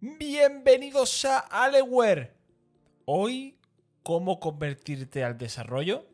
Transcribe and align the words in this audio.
Bienvenidos 0.00 1.24
a 1.26 1.40
Aleware. 1.40 2.32
Hoy, 3.04 3.58
¿cómo 4.02 4.40
convertirte 4.40 5.22
al 5.22 5.36
desarrollo? 5.36 6.06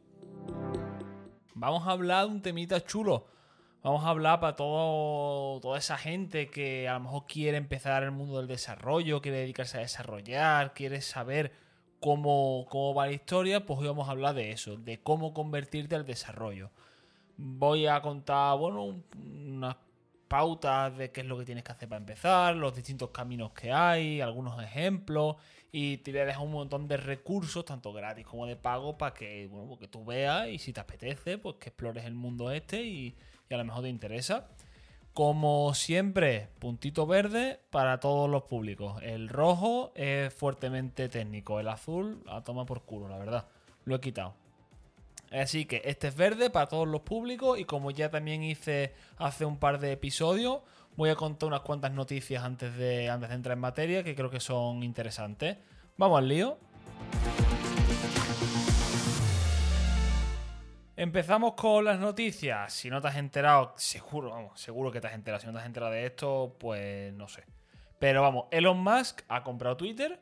Vamos 1.55 1.87
a 1.87 1.93
hablar 1.93 2.27
de 2.27 2.33
un 2.33 2.43
temita 2.43 2.85
chulo. 2.85 3.29
Vamos 3.85 4.05
a 4.05 4.09
hablar 4.09 4.41
para 4.41 4.57
todo, 4.57 5.61
toda 5.61 5.79
esa 5.79 5.97
gente 5.97 6.51
que 6.51 6.89
a 6.89 6.95
lo 6.95 7.01
mejor 7.01 7.27
quiere 7.27 7.59
empezar 7.59 8.03
el 8.03 8.11
mundo 8.11 8.39
del 8.39 8.49
desarrollo, 8.49 9.23
quiere 9.23 9.39
dedicarse 9.39 9.79
a 9.79 9.83
desarrollar, 9.83 10.75
quiere 10.75 11.03
saber 11.03 11.53
cómo, 12.01 12.67
cómo 12.69 12.95
va 12.95 13.07
la 13.07 13.13
historia. 13.13 13.65
Pues 13.65 13.79
hoy 13.79 13.87
vamos 13.87 14.09
a 14.09 14.11
hablar 14.11 14.35
de 14.35 14.51
eso, 14.51 14.77
de 14.77 15.01
cómo 15.01 15.35
convertirte 15.35 15.95
al 15.95 16.05
desarrollo. 16.05 16.73
Voy 17.45 17.87
a 17.89 18.01
contar, 18.01 18.57
bueno, 18.57 19.03
unas 19.17 19.77
pautas 20.29 20.97
de 20.97 21.11
qué 21.11 21.23
es 21.23 21.27
lo 21.27 21.37
que 21.37 21.45
tienes 21.45 21.65
que 21.65 21.73
hacer 21.73 21.89
para 21.89 21.99
empezar, 21.99 22.55
los 22.55 22.75
distintos 22.75 23.11
caminos 23.11 23.51
que 23.51 23.73
hay, 23.73 24.21
algunos 24.21 24.63
ejemplos 24.63 25.37
y 25.73 25.97
te 25.99 26.13
voy 26.13 26.21
a 26.21 26.27
dejar 26.27 26.45
un 26.45 26.53
montón 26.53 26.87
de 26.87 26.97
recursos, 26.97 27.65
tanto 27.65 27.93
gratis 27.93 28.25
como 28.25 28.47
de 28.47 28.57
pago, 28.57 28.97
para 28.97 29.13
que, 29.13 29.49
bueno, 29.49 29.77
que 29.77 29.89
tú 29.89 30.05
veas 30.05 30.49
y 30.49 30.59
si 30.59 30.73
te 30.73 30.81
apetece, 30.81 31.37
pues 31.39 31.57
que 31.57 31.71
explores 31.71 32.05
el 32.05 32.15
mundo 32.15 32.53
este 32.53 32.83
y, 32.83 33.17
y 33.51 33.55
a 33.55 33.57
lo 33.57 33.65
mejor 33.65 33.83
te 33.83 33.89
interesa. 33.89 34.49
Como 35.13 35.75
siempre, 35.75 36.49
puntito 36.61 37.07
verde 37.07 37.61
para 37.71 38.01
todos 38.01 38.31
los 38.31 38.45
públicos. 38.45 39.03
El 39.03 39.29
rojo 39.29 39.93
es 39.95 40.33
fuertemente 40.33 41.09
técnico, 41.09 41.59
el 41.59 41.69
azul 41.69 42.23
a 42.29 42.43
toma 42.43 42.65
por 42.65 42.85
culo, 42.85 43.09
la 43.09 43.19
verdad. 43.19 43.49
Lo 43.85 43.97
he 43.97 44.01
quitado. 44.01 44.42
Así 45.33 45.65
que 45.65 45.81
este 45.85 46.09
es 46.09 46.15
verde 46.15 46.51
para 46.51 46.67
todos 46.67 46.87
los 46.87 47.01
públicos 47.01 47.59
y 47.59 47.65
como 47.65 47.91
ya 47.91 48.11
también 48.11 48.43
hice 48.43 48.95
hace 49.17 49.45
un 49.47 49.59
par 49.59 49.79
de 49.81 49.93
episodios, 49.93 50.61
voy 50.95 51.09
a 51.09 51.17
contar 51.17 51.47
unas 51.47 51.63
cuantas 51.63 51.93
noticias 51.93 52.45
antes 52.45 52.77
de, 52.77 53.09
antes 53.09 53.31
de 53.31 53.35
entrar 53.37 53.55
en 53.55 53.61
materia 53.61 54.05
que 54.05 54.15
creo 54.15 54.29
que 54.29 54.41
son 54.41 54.83
interesantes. 54.83 55.57
Vamos 55.97 56.19
al 56.19 56.29
lío. 56.29 56.59
Empezamos 60.97 61.55
con 61.55 61.87
las 61.87 61.99
noticias. 61.99 62.73
Si 62.73 62.91
no 62.91 63.01
te 63.01 63.09
has 63.09 63.17
enterado, 63.17 63.73
seguro, 63.77 64.31
vamos, 64.31 64.61
seguro 64.61 64.93
que 64.93 65.01
te 65.01 65.07
has 65.07 65.15
enterado. 65.15 65.41
Si 65.41 65.47
no 65.47 65.55
te 65.55 65.61
has 65.61 65.67
enterado 65.67 65.93
de 65.93 66.05
esto, 66.05 66.57
pues 66.61 67.13
no 67.15 67.27
sé. 67.29 67.45
Pero 67.99 68.21
vamos, 68.21 68.47
Elon 68.51 68.79
Musk 68.79 69.23
ha 69.29 69.43
comprado 69.43 69.79
Twitter 69.79 70.21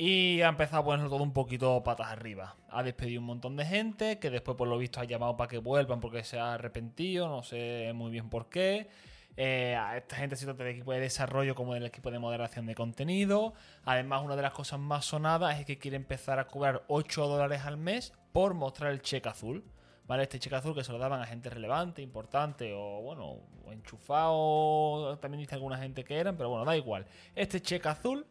y 0.00 0.40
ha 0.42 0.48
empezado 0.48 0.82
a 0.82 0.84
ponerlo 0.84 1.10
todo 1.10 1.24
un 1.24 1.32
poquito 1.32 1.82
patas 1.82 2.06
arriba. 2.06 2.54
Ha 2.70 2.84
despedido 2.84 3.20
un 3.20 3.26
montón 3.26 3.56
de 3.56 3.64
gente 3.66 4.20
que 4.20 4.30
después 4.30 4.56
por 4.56 4.68
lo 4.68 4.78
visto 4.78 5.00
ha 5.00 5.04
llamado 5.04 5.36
para 5.36 5.48
que 5.48 5.58
vuelvan 5.58 6.00
porque 6.00 6.22
se 6.22 6.38
ha 6.38 6.54
arrepentido, 6.54 7.28
no 7.28 7.42
sé 7.42 7.90
muy 7.94 8.12
bien 8.12 8.30
por 8.30 8.48
qué. 8.48 8.88
Eh, 9.36 9.76
a 9.76 9.96
esta 9.96 10.16
gente 10.16 10.36
se 10.36 10.44
trata 10.46 10.64
del 10.64 10.74
equipo 10.74 10.92
de 10.92 11.00
desarrollo 11.00 11.54
como 11.56 11.74
del 11.74 11.86
equipo 11.86 12.12
de 12.12 12.20
moderación 12.20 12.66
de 12.66 12.76
contenido. 12.76 13.54
Además, 13.84 14.22
una 14.24 14.36
de 14.36 14.42
las 14.42 14.52
cosas 14.52 14.78
más 14.78 15.04
sonadas 15.04 15.58
es 15.58 15.66
que 15.66 15.78
quiere 15.78 15.96
empezar 15.96 16.38
a 16.38 16.46
cobrar 16.46 16.84
8 16.88 17.26
dólares 17.26 17.62
al 17.64 17.76
mes 17.76 18.12
por 18.32 18.54
mostrar 18.54 18.92
el 18.92 19.02
cheque 19.02 19.28
azul. 19.28 19.64
¿Vale? 20.06 20.22
Este 20.22 20.38
cheque 20.38 20.56
azul 20.56 20.74
que 20.74 20.84
se 20.84 20.90
lo 20.90 20.98
daban 20.98 21.20
a 21.20 21.26
gente 21.26 21.50
relevante, 21.50 22.02
importante 22.02 22.72
o, 22.74 23.02
bueno, 23.02 23.40
enchufado. 23.70 25.18
También 25.18 25.40
dice 25.40 25.54
alguna 25.54 25.76
gente 25.76 26.02
que 26.02 26.16
eran, 26.18 26.36
pero 26.36 26.48
bueno, 26.48 26.64
da 26.64 26.76
igual. 26.76 27.06
Este 27.34 27.60
cheque 27.60 27.88
azul 27.88 28.26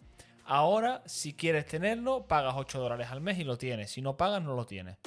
Ahora, 0.50 1.04
si 1.06 1.34
quieres 1.34 1.66
tenerlo, 1.66 2.26
pagas 2.26 2.54
8 2.56 2.80
dólares 2.80 3.10
al 3.12 3.20
mes 3.20 3.38
y 3.38 3.44
lo 3.44 3.58
tienes. 3.58 3.92
Si 3.92 4.02
no 4.02 4.16
pagas, 4.16 4.42
no 4.42 4.56
lo 4.56 4.66
tienes. 4.66 4.98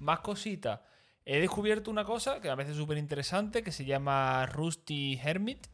Más 0.00 0.18
cositas. 0.20 0.80
He 1.24 1.38
descubierto 1.38 1.88
una 1.88 2.04
cosa 2.04 2.40
que 2.40 2.50
a 2.50 2.56
veces 2.56 2.72
es 2.72 2.78
súper 2.78 2.98
interesante, 2.98 3.62
que 3.62 3.70
se 3.70 3.84
llama 3.84 4.44
Rusty 4.46 5.20
Hermit, 5.22 5.68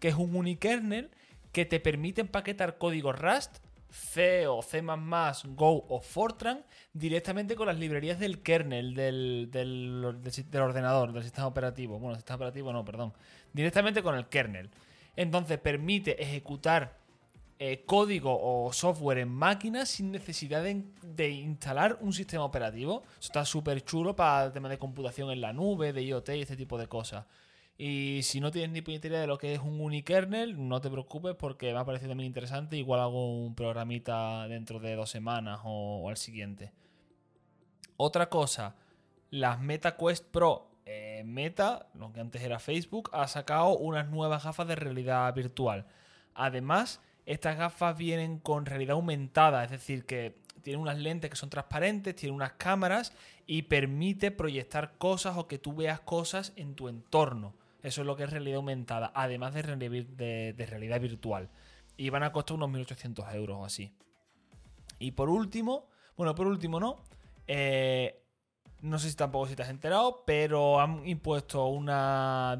que 0.00 0.08
es 0.08 0.16
un 0.16 0.34
unikernel 0.34 1.12
que 1.52 1.66
te 1.66 1.78
permite 1.78 2.22
empaquetar 2.22 2.78
código 2.78 3.12
Rust, 3.12 3.58
C 3.90 4.48
o 4.48 4.60
C++, 4.60 4.82
Go 4.82 5.86
o 5.88 6.00
Fortran 6.00 6.64
directamente 6.92 7.54
con 7.54 7.68
las 7.68 7.78
librerías 7.78 8.18
del 8.18 8.42
kernel 8.42 8.94
del, 8.96 9.50
del, 9.52 10.20
del 10.20 10.60
ordenador, 10.60 11.12
del 11.12 11.22
sistema 11.22 11.46
operativo. 11.46 12.00
Bueno, 12.00 12.16
sistema 12.16 12.36
operativo 12.36 12.72
no, 12.72 12.84
perdón. 12.84 13.14
Directamente 13.52 14.02
con 14.02 14.16
el 14.16 14.26
kernel. 14.26 14.68
Entonces 15.14 15.58
permite 15.60 16.20
ejecutar 16.20 17.03
eh, 17.58 17.84
código 17.86 18.36
o 18.36 18.72
software 18.72 19.18
en 19.18 19.28
máquinas 19.28 19.88
sin 19.88 20.10
necesidad 20.10 20.64
de, 20.64 21.30
instalar 21.30 21.98
un 22.00 22.12
sistema 22.12 22.44
operativo. 22.44 23.02
Eso 23.18 23.28
está 23.28 23.44
súper 23.44 23.84
chulo 23.84 24.16
para 24.16 24.46
el 24.46 24.52
tema 24.52 24.68
de 24.68 24.78
computación 24.78 25.30
en 25.30 25.40
la 25.40 25.52
nube, 25.52 25.92
de 25.92 26.02
IoT 26.02 26.30
y 26.30 26.40
este 26.42 26.56
tipo 26.56 26.78
de 26.78 26.88
cosas. 26.88 27.26
Y 27.76 28.20
si 28.22 28.40
no 28.40 28.50
tienes 28.50 28.70
ni 28.70 28.94
idea 28.94 29.20
de 29.20 29.26
lo 29.26 29.38
que 29.38 29.54
es 29.54 29.60
un 29.60 29.80
unikernel, 29.80 30.68
no 30.68 30.80
te 30.80 30.90
preocupes 30.90 31.34
porque 31.36 31.72
me 31.72 31.78
ha 31.78 31.84
parecido 31.84 32.10
también 32.10 32.28
interesante. 32.28 32.76
Igual 32.76 33.00
hago 33.00 33.44
un 33.44 33.54
programita 33.54 34.46
dentro 34.48 34.80
de 34.80 34.96
dos 34.96 35.10
semanas 35.10 35.60
o, 35.64 36.08
al 36.08 36.16
siguiente. 36.16 36.72
Otra 37.96 38.28
cosa, 38.28 38.76
las 39.30 39.60
Meta 39.60 39.96
Quest 39.96 40.26
Pro. 40.26 40.70
Eh, 40.86 41.22
Meta, 41.24 41.88
lo 41.94 42.12
que 42.12 42.20
antes 42.20 42.42
era 42.42 42.58
Facebook, 42.58 43.10
ha 43.12 43.26
sacado 43.26 43.76
unas 43.78 44.08
nuevas 44.08 44.44
gafas 44.44 44.68
de 44.68 44.76
realidad 44.76 45.32
virtual. 45.34 45.86
Además, 46.34 47.00
estas 47.26 47.56
gafas 47.56 47.96
vienen 47.96 48.38
con 48.38 48.66
realidad 48.66 48.94
aumentada, 48.94 49.64
es 49.64 49.70
decir, 49.70 50.04
que 50.04 50.36
tienen 50.62 50.80
unas 50.80 50.98
lentes 50.98 51.30
que 51.30 51.36
son 51.36 51.50
transparentes, 51.50 52.16
tienen 52.16 52.34
unas 52.34 52.52
cámaras 52.52 53.12
y 53.46 53.62
permite 53.62 54.30
proyectar 54.30 54.96
cosas 54.98 55.36
o 55.36 55.46
que 55.46 55.58
tú 55.58 55.74
veas 55.74 56.00
cosas 56.00 56.52
en 56.56 56.74
tu 56.74 56.88
entorno. 56.88 57.54
Eso 57.82 58.00
es 58.00 58.06
lo 58.06 58.16
que 58.16 58.24
es 58.24 58.30
realidad 58.30 58.56
aumentada, 58.56 59.12
además 59.14 59.52
de, 59.52 59.62
realidad 59.62 61.00
virtual. 61.00 61.50
Y 61.96 62.08
van 62.08 62.22
a 62.22 62.32
costar 62.32 62.56
unos 62.56 62.70
1.800 62.70 63.34
euros 63.34 63.58
o 63.60 63.64
así. 63.64 63.92
Y 64.98 65.10
por 65.10 65.28
último, 65.28 65.88
bueno, 66.16 66.34
por 66.34 66.46
último 66.46 66.80
no, 66.80 67.02
eh, 67.46 68.22
no 68.80 68.98
sé 68.98 69.10
si 69.10 69.16
tampoco 69.16 69.48
si 69.48 69.54
te 69.54 69.62
has 69.62 69.68
enterado, 69.68 70.24
pero 70.26 70.80
han 70.80 71.06
impuesto 71.06 71.66
una, 71.66 72.58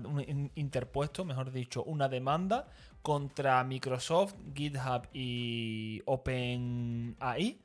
interpuesto, 0.54 1.24
mejor 1.24 1.52
dicho, 1.52 1.82
una 1.84 2.08
demanda 2.08 2.68
contra 3.04 3.62
Microsoft, 3.64 4.34
GitHub 4.54 5.02
y 5.12 6.00
OpenAI 6.06 7.58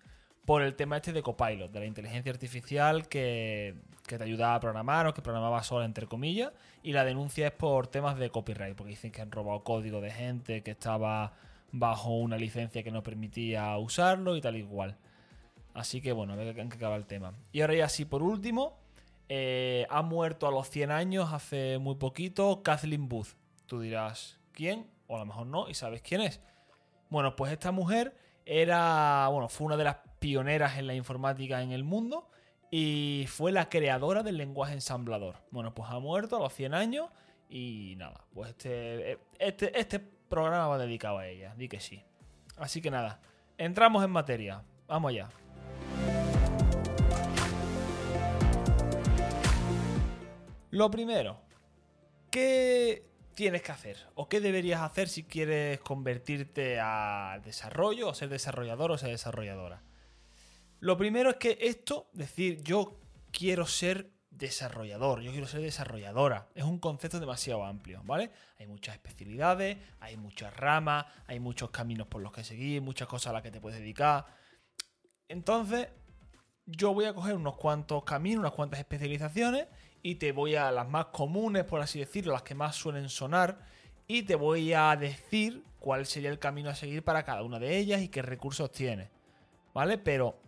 por 0.46 0.62
el 0.62 0.76
tema 0.76 0.98
este 0.98 1.14
de 1.14 1.24
Copilot, 1.24 1.72
de 1.72 1.80
la 1.80 1.86
inteligencia 1.86 2.30
artificial 2.30 3.08
que, 3.08 3.76
te 4.06 4.22
ayuda 4.22 4.54
a 4.54 4.60
programar 4.60 5.08
o 5.08 5.14
que 5.14 5.22
programaba 5.22 5.64
sola, 5.64 5.86
entre 5.86 6.08
comillas. 6.08 6.52
Y 6.84 6.92
la 6.92 7.06
denuncia 7.06 7.48
es 7.48 7.54
por 7.54 7.88
temas 7.88 8.20
de 8.20 8.30
copyright, 8.32 8.76
porque 8.76 8.90
dicen 8.90 9.14
que 9.14 9.22
han 9.22 9.32
robado 9.32 9.64
código 9.64 10.02
de 10.02 10.12
gente 10.12 10.62
que 10.62 10.72
estaba 10.72 11.32
bajo 11.72 12.18
una 12.18 12.36
licencia 12.36 12.84
que 12.84 12.92
no 12.92 13.02
permitía 13.02 13.78
usarlo 13.78 14.36
y 14.36 14.42
tal 14.42 14.58
igual. 14.58 14.98
Así 15.74 16.02
que 16.02 16.12
bueno, 16.12 16.34
a 16.34 16.36
ver 16.36 16.54
qué 16.54 16.62
acaba 16.64 16.98
el 16.98 17.06
tema. 17.06 17.34
Y 17.54 17.62
ahora 17.62 17.76
ya 17.76 17.88
sí, 17.88 18.04
por 18.04 18.24
último, 18.24 18.78
eh, 19.30 19.88
ha 19.90 20.02
muerto 20.02 20.48
a 20.48 20.52
los 20.52 20.70
100 20.70 20.92
años, 20.92 21.32
hace 21.32 21.78
muy 21.78 21.96
poquito, 21.96 22.62
Kathleen 22.62 23.08
Booth. 23.08 23.38
Tú 23.68 23.80
dirás, 23.80 24.38
¿quién? 24.52 24.99
O 25.10 25.16
a 25.16 25.20
lo 25.20 25.26
mejor 25.26 25.48
no, 25.48 25.68
y 25.68 25.74
sabes 25.74 26.02
quién 26.02 26.22
es. 26.22 26.40
Bueno, 27.10 27.36
pues 27.36 27.52
esta 27.52 27.72
mujer 27.72 28.16
era, 28.46 29.28
bueno, 29.30 29.50
fue 29.50 29.66
una 29.66 29.76
de 29.76 29.84
las 29.84 29.98
pioneras 30.20 30.78
en 30.78 30.86
la 30.88 30.94
informática 30.94 31.62
en 31.62 31.72
el 31.72 31.84
mundo 31.84 32.30
y 32.70 33.26
fue 33.28 33.52
la 33.52 33.70
creadora 33.70 34.22
del 34.22 34.38
lenguaje 34.38 34.74
ensamblador. 34.74 35.38
Bueno, 35.50 35.74
pues 35.74 35.90
ha 35.90 36.00
muerto 36.00 36.38
a 36.38 36.40
los 36.40 36.54
100 36.54 36.76
años 36.76 37.10
y 37.50 37.96
nada, 37.98 38.24
pues 38.34 38.52
este, 38.52 39.18
este, 39.40 39.78
este 39.78 40.00
programa 40.00 40.68
va 40.68 40.78
dedicado 40.78 41.18
a 41.18 41.28
ella, 41.28 41.56
di 41.56 41.68
que 41.68 41.80
sí. 41.80 42.04
Así 42.58 42.80
que 42.80 42.92
nada, 42.92 43.20
entramos 43.58 44.04
en 44.04 44.12
materia, 44.12 44.64
vamos 44.88 45.10
allá. 45.10 45.30
Lo 50.70 50.92
primero, 50.92 51.42
¿qué 52.30 53.09
tienes 53.40 53.62
que 53.62 53.72
hacer? 53.72 53.96
¿O 54.16 54.28
qué 54.28 54.42
deberías 54.42 54.82
hacer 54.82 55.08
si 55.08 55.24
quieres 55.24 55.80
convertirte 55.80 56.78
a 56.82 57.40
desarrollo 57.42 58.10
o 58.10 58.14
ser 58.14 58.28
desarrollador 58.28 58.92
o 58.92 58.98
ser 58.98 59.12
desarrolladora? 59.12 59.82
Lo 60.82 60.98
primero 60.98 61.30
es 61.30 61.38
que 61.38 61.58
esto, 61.62 62.10
decir 62.12 62.62
yo 62.64 63.00
quiero 63.32 63.66
ser 63.66 64.12
desarrollador, 64.30 65.22
yo 65.22 65.32
quiero 65.32 65.48
ser 65.48 65.62
desarrolladora, 65.62 66.50
es 66.54 66.66
un 66.66 66.80
concepto 66.80 67.18
demasiado 67.18 67.64
amplio, 67.64 68.02
¿vale? 68.04 68.30
Hay 68.58 68.68
muchas 68.68 68.96
especialidades, 68.96 69.78
hay 70.02 70.18
muchas 70.18 70.54
ramas, 70.58 71.06
hay 71.26 71.40
muchos 71.40 71.70
caminos 71.70 72.08
por 72.08 72.22
los 72.22 72.34
que 72.34 72.44
seguir, 72.44 72.82
muchas 72.82 73.08
cosas 73.08 73.28
a 73.28 73.34
las 73.36 73.42
que 73.42 73.52
te 73.52 73.62
puedes 73.62 73.80
dedicar. 73.80 74.26
Entonces, 75.30 75.88
yo 76.66 76.94
voy 76.94 77.06
a 77.06 77.14
coger 77.14 77.36
unos 77.36 77.56
cuantos 77.56 78.04
caminos, 78.04 78.42
unas 78.42 78.52
cuantas 78.52 78.82
especializaciones 78.82 79.68
y 80.02 80.16
te 80.16 80.32
voy 80.32 80.56
a 80.56 80.72
las 80.72 80.88
más 80.88 81.08
comunes, 81.08 81.66
por 81.66 81.82
así 81.82 82.00
decirlo, 82.00 82.34
las 82.34 82.44
que 82.44 82.56
más 82.56 82.76
suelen 82.76 83.10
sonar, 83.10 83.60
y 84.08 84.24
te 84.24 84.36
voy 84.36 84.74
a 84.74 84.96
decir 84.96 85.64
cuál 85.80 86.06
sería 86.06 86.30
el 86.30 86.40
camino 86.40 86.70
a 86.70 86.76
seguir 86.76 87.04
para 87.04 87.24
cada 87.24 87.44
una 87.44 87.60
de 87.60 87.78
ellas 87.78 88.02
y 88.02 88.10
qué 88.10 88.22
recursos 88.22 88.72
tiene. 88.72 89.10
¿Vale? 89.74 89.98
Pero 89.98 90.40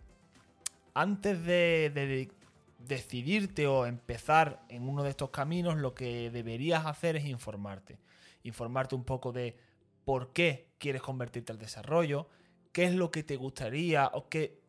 antes 0.94 1.44
de, 1.44 2.30
decidirte 2.78 3.66
o 3.68 3.86
empezar 3.86 4.64
en 4.68 4.88
uno 4.88 5.04
de 5.04 5.10
estos 5.10 5.30
caminos, 5.30 5.76
lo 5.76 5.94
que 5.94 6.30
deberías 6.30 6.86
hacer 6.86 7.16
es 7.16 7.24
informarte. 7.26 7.98
Informarte 8.42 8.94
un 8.94 9.04
poco 9.04 9.32
de 9.32 9.56
por 10.04 10.32
qué 10.32 10.66
quieres 10.78 11.00
convertirte 11.00 11.52
al 11.52 11.58
desarrollo, 11.58 12.28
qué 12.72 12.84
es 12.84 12.94
lo 12.94 13.10
que 13.12 13.22
te 13.22 13.36
gustaría 13.36 14.10
o 14.12 14.28
qué, 14.28 14.60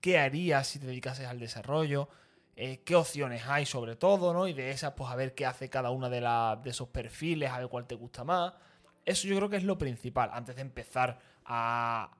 qué 0.00 0.18
harías 0.18 0.66
si 0.66 0.80
te 0.80 0.86
dedicases 0.86 1.26
al 1.26 1.38
desarrollo, 1.38 2.08
eh, 2.56 2.82
qué 2.84 2.96
opciones 2.96 3.46
hay 3.46 3.66
sobre 3.66 3.96
todo, 3.96 4.32
¿no? 4.32 4.46
Y 4.46 4.52
de 4.52 4.70
esas, 4.70 4.92
pues 4.92 5.10
a 5.10 5.16
ver 5.16 5.34
qué 5.34 5.46
hace 5.46 5.70
cada 5.70 5.90
una 5.90 6.08
de, 6.08 6.20
de 6.62 6.70
esos 6.70 6.88
perfiles, 6.88 7.50
a 7.50 7.58
ver 7.58 7.68
cuál 7.68 7.86
te 7.86 7.94
gusta 7.94 8.24
más. 8.24 8.54
Eso 9.04 9.26
yo 9.26 9.36
creo 9.36 9.48
que 9.48 9.56
es 9.56 9.64
lo 9.64 9.78
principal, 9.78 10.30
antes 10.32 10.56
de 10.56 10.62
empezar 10.62 11.18
a 11.44 12.10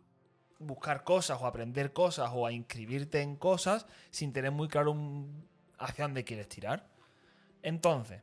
buscar 0.58 1.04
cosas 1.04 1.40
o 1.40 1.46
aprender 1.46 1.92
cosas 1.92 2.30
o 2.32 2.46
a 2.46 2.52
inscribirte 2.52 3.20
en 3.20 3.36
cosas 3.36 3.86
sin 4.10 4.32
tener 4.32 4.50
muy 4.50 4.68
claro 4.68 4.96
hacia 5.78 6.04
dónde 6.04 6.24
quieres 6.24 6.48
tirar. 6.48 6.88
Entonces, 7.62 8.22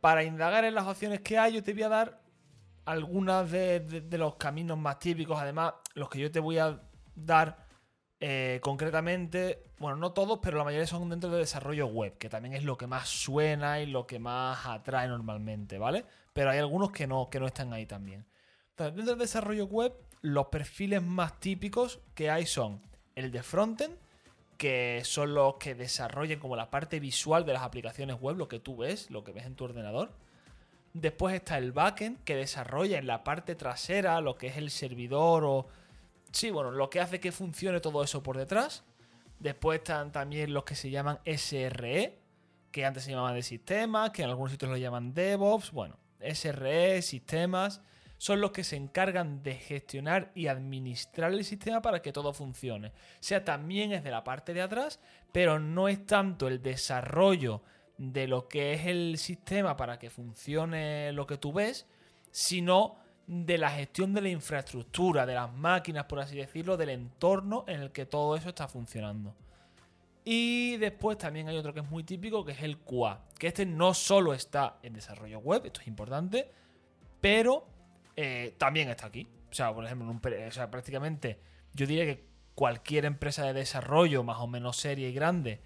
para 0.00 0.22
indagar 0.22 0.64
en 0.64 0.74
las 0.74 0.86
opciones 0.86 1.20
que 1.20 1.38
hay, 1.38 1.54
yo 1.54 1.62
te 1.62 1.72
voy 1.72 1.82
a 1.82 1.88
dar 1.88 2.20
algunas 2.84 3.50
de, 3.50 4.06
los 4.12 4.36
caminos 4.36 4.78
más 4.78 4.98
típicos. 4.98 5.38
Además, 5.38 5.74
los 5.94 6.08
que 6.08 6.18
yo 6.18 6.30
te 6.30 6.40
voy 6.40 6.58
a 6.58 6.80
dar 7.14 7.66
eh, 8.22 8.60
concretamente, 8.62 9.64
bueno, 9.78 9.96
no 9.96 10.12
todos, 10.12 10.40
pero 10.42 10.58
la 10.58 10.64
mayoría 10.64 10.86
son 10.86 11.08
dentro 11.08 11.30
de 11.30 11.38
desarrollo 11.38 11.86
web, 11.86 12.18
que 12.18 12.28
también 12.28 12.54
es 12.54 12.64
lo 12.64 12.76
que 12.76 12.86
más 12.86 13.08
suena 13.08 13.80
y 13.80 13.86
lo 13.86 14.06
que 14.06 14.18
más 14.18 14.66
atrae 14.66 15.08
normalmente, 15.08 15.78
¿vale? 15.78 16.04
Pero 16.34 16.50
hay 16.50 16.58
algunos 16.58 16.90
que 16.90 17.06
no, 17.06 17.30
que 17.30 17.40
no 17.40 17.46
están 17.46 17.72
ahí 17.72 17.86
también. 17.86 18.26
Entonces, 18.70 18.94
dentro 18.94 19.14
del 19.14 19.20
desarrollo 19.20 19.64
web, 19.64 19.94
los 20.20 20.46
perfiles 20.48 21.02
más 21.02 21.40
típicos 21.40 22.00
que 22.14 22.30
hay 22.30 22.44
son 22.44 22.82
el 23.14 23.30
de 23.30 23.42
frontend, 23.42 23.96
que 24.58 25.00
son 25.04 25.32
los 25.32 25.54
que 25.54 25.74
desarrollan 25.74 26.38
como 26.38 26.56
la 26.56 26.68
parte 26.68 27.00
visual 27.00 27.46
de 27.46 27.54
las 27.54 27.62
aplicaciones 27.62 28.20
web, 28.20 28.36
lo 28.36 28.48
que 28.48 28.60
tú 28.60 28.76
ves, 28.76 29.10
lo 29.10 29.24
que 29.24 29.32
ves 29.32 29.46
en 29.46 29.54
tu 29.54 29.64
ordenador. 29.64 30.12
Después 30.92 31.34
está 31.34 31.56
el 31.56 31.72
backend, 31.72 32.22
que 32.24 32.36
desarrolla 32.36 32.98
en 32.98 33.06
la 33.06 33.24
parte 33.24 33.54
trasera 33.54 34.20
lo 34.20 34.36
que 34.36 34.48
es 34.48 34.58
el 34.58 34.70
servidor 34.70 35.44
o... 35.44 35.68
Sí, 36.32 36.50
bueno, 36.50 36.70
lo 36.70 36.90
que 36.90 37.00
hace 37.00 37.20
que 37.20 37.32
funcione 37.32 37.80
todo 37.80 38.02
eso 38.02 38.22
por 38.22 38.36
detrás. 38.36 38.84
Después 39.38 39.78
están 39.78 40.12
también 40.12 40.52
los 40.52 40.64
que 40.64 40.74
se 40.74 40.90
llaman 40.90 41.18
SRE, 41.24 42.18
que 42.70 42.84
antes 42.84 43.04
se 43.04 43.10
llamaban 43.10 43.34
de 43.34 43.42
sistemas, 43.42 44.10
que 44.10 44.22
en 44.22 44.28
algunos 44.28 44.52
sitios 44.52 44.70
lo 44.70 44.76
llaman 44.76 45.14
DevOps. 45.14 45.72
Bueno, 45.72 45.98
SRE, 46.20 47.02
sistemas, 47.02 47.80
son 48.18 48.42
los 48.42 48.50
que 48.50 48.64
se 48.64 48.76
encargan 48.76 49.42
de 49.42 49.54
gestionar 49.54 50.30
y 50.34 50.48
administrar 50.48 51.32
el 51.32 51.42
sistema 51.42 51.80
para 51.80 52.02
que 52.02 52.12
todo 52.12 52.34
funcione. 52.34 52.88
O 52.88 52.92
sea, 53.20 53.44
también 53.44 53.92
es 53.92 54.04
de 54.04 54.10
la 54.10 54.24
parte 54.24 54.52
de 54.52 54.60
atrás, 54.60 55.00
pero 55.32 55.58
no 55.58 55.88
es 55.88 56.04
tanto 56.04 56.46
el 56.46 56.62
desarrollo 56.62 57.62
de 57.96 58.28
lo 58.28 58.46
que 58.46 58.74
es 58.74 58.86
el 58.86 59.16
sistema 59.16 59.76
para 59.76 59.98
que 59.98 60.10
funcione 60.10 61.12
lo 61.12 61.26
que 61.26 61.38
tú 61.38 61.54
ves, 61.54 61.86
sino 62.30 62.99
de 63.32 63.58
la 63.58 63.70
gestión 63.70 64.12
de 64.12 64.22
la 64.22 64.28
infraestructura, 64.28 65.24
de 65.24 65.34
las 65.34 65.52
máquinas, 65.54 66.06
por 66.06 66.18
así 66.18 66.36
decirlo, 66.36 66.76
del 66.76 66.88
entorno 66.88 67.64
en 67.68 67.80
el 67.80 67.92
que 67.92 68.04
todo 68.04 68.34
eso 68.34 68.48
está 68.48 68.66
funcionando. 68.66 69.36
Y 70.24 70.78
después 70.78 71.16
también 71.16 71.48
hay 71.48 71.56
otro 71.56 71.72
que 71.72 71.78
es 71.78 71.88
muy 71.88 72.02
típico, 72.02 72.44
que 72.44 72.50
es 72.50 72.62
el 72.62 72.78
QA, 72.78 73.22
que 73.38 73.46
este 73.46 73.64
no 73.66 73.94
solo 73.94 74.34
está 74.34 74.78
en 74.82 74.94
desarrollo 74.94 75.38
web, 75.38 75.64
esto 75.64 75.80
es 75.80 75.86
importante, 75.86 76.50
pero 77.20 77.68
eh, 78.16 78.56
también 78.58 78.88
está 78.88 79.06
aquí. 79.06 79.28
O 79.48 79.54
sea, 79.54 79.72
por 79.72 79.84
ejemplo, 79.84 80.12
prácticamente 80.68 81.38
yo 81.72 81.86
diría 81.86 82.06
que 82.06 82.26
cualquier 82.56 83.04
empresa 83.04 83.44
de 83.44 83.52
desarrollo 83.52 84.24
más 84.24 84.38
o 84.40 84.48
menos 84.48 84.76
seria 84.76 85.08
y 85.08 85.12
grande 85.12 85.60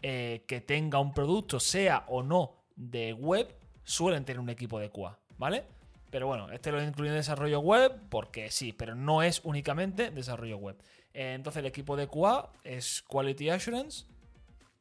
eh, 0.00 0.44
que 0.46 0.60
tenga 0.60 1.00
un 1.00 1.12
producto, 1.12 1.58
sea 1.58 2.04
o 2.06 2.22
no 2.22 2.54
de 2.76 3.12
web, 3.14 3.52
suelen 3.82 4.24
tener 4.24 4.38
un 4.38 4.48
equipo 4.48 4.78
de 4.78 4.90
QA, 4.90 5.18
¿vale? 5.38 5.79
Pero 6.10 6.26
bueno, 6.26 6.50
este 6.50 6.72
lo 6.72 6.82
incluye 6.82 7.10
en 7.10 7.16
desarrollo 7.16 7.60
web 7.60 7.92
porque 8.08 8.50
sí, 8.50 8.72
pero 8.72 8.94
no 8.94 9.22
es 9.22 9.40
únicamente 9.44 10.10
desarrollo 10.10 10.58
web. 10.58 10.76
Eh, 11.14 11.34
entonces 11.34 11.60
el 11.60 11.66
equipo 11.66 11.96
de 11.96 12.08
QA 12.08 12.50
es 12.64 13.02
Quality 13.02 13.50
Assurance, 13.50 14.06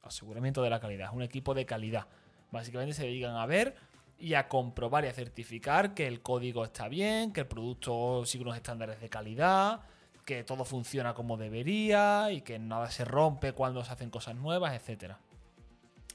aseguramiento 0.01 0.63
de 0.63 0.69
la 0.69 0.79
calidad, 0.79 1.13
un 1.13 1.21
equipo 1.21 1.53
de 1.53 1.65
calidad. 1.65 2.07
Básicamente 2.51 2.93
se 2.93 3.03
dedican 3.03 3.35
a 3.35 3.45
ver 3.45 3.75
y 4.17 4.33
a 4.33 4.47
comprobar 4.47 5.05
y 5.05 5.07
a 5.07 5.13
certificar 5.13 5.93
que 5.93 6.07
el 6.07 6.21
código 6.21 6.65
está 6.65 6.87
bien, 6.87 7.31
que 7.31 7.41
el 7.41 7.47
producto 7.47 8.25
sigue 8.25 8.43
unos 8.43 8.57
estándares 8.57 8.99
de 8.99 9.09
calidad, 9.09 9.81
que 10.25 10.43
todo 10.43 10.65
funciona 10.65 11.13
como 11.13 11.37
debería 11.37 12.31
y 12.31 12.41
que 12.41 12.59
nada 12.59 12.89
se 12.91 13.05
rompe 13.05 13.53
cuando 13.53 13.83
se 13.83 13.91
hacen 13.91 14.09
cosas 14.09 14.35
nuevas, 14.35 14.73
etc. 14.73 15.13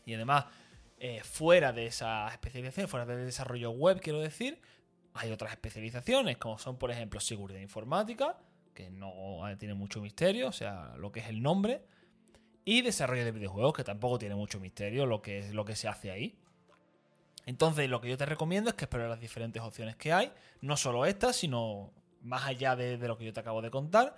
Y 0.06 0.14
además, 0.14 0.46
eh, 0.98 1.22
fuera 1.24 1.72
de 1.72 1.86
esa 1.86 2.28
especialización, 2.28 2.88
fuera 2.88 3.06
del 3.06 3.24
desarrollo 3.24 3.70
web, 3.70 4.00
quiero 4.00 4.20
decir, 4.20 4.60
hay 5.14 5.30
otras 5.30 5.52
especializaciones, 5.52 6.36
como 6.36 6.58
son, 6.58 6.76
por 6.76 6.90
ejemplo, 6.90 7.20
seguridad 7.20 7.60
informática, 7.60 8.36
que 8.74 8.90
no 8.90 9.40
tiene 9.58 9.74
mucho 9.74 10.00
misterio, 10.00 10.48
o 10.48 10.52
sea, 10.52 10.94
lo 10.98 11.12
que 11.12 11.20
es 11.20 11.28
el 11.28 11.40
nombre, 11.40 11.82
y 12.64 12.82
desarrollo 12.82 13.24
de 13.24 13.30
videojuegos, 13.30 13.74
que 13.74 13.84
tampoco 13.84 14.18
tiene 14.18 14.34
mucho 14.34 14.58
misterio 14.58 15.06
lo 15.06 15.22
que 15.22 15.38
es 15.38 15.54
lo 15.54 15.64
que 15.64 15.76
se 15.76 15.86
hace 15.86 16.10
ahí. 16.10 16.36
Entonces, 17.46 17.88
lo 17.88 18.00
que 18.00 18.08
yo 18.08 18.16
te 18.16 18.26
recomiendo 18.26 18.70
es 18.70 18.76
que 18.76 18.86
explores 18.86 19.08
las 19.08 19.20
diferentes 19.20 19.62
opciones 19.62 19.96
que 19.96 20.12
hay, 20.12 20.32
no 20.60 20.76
solo 20.76 21.06
estas, 21.06 21.36
sino 21.36 21.92
más 22.22 22.46
allá 22.46 22.74
de, 22.74 22.96
lo 22.96 23.16
que 23.16 23.26
yo 23.26 23.32
te 23.32 23.40
acabo 23.40 23.62
de 23.62 23.70
contar, 23.70 24.16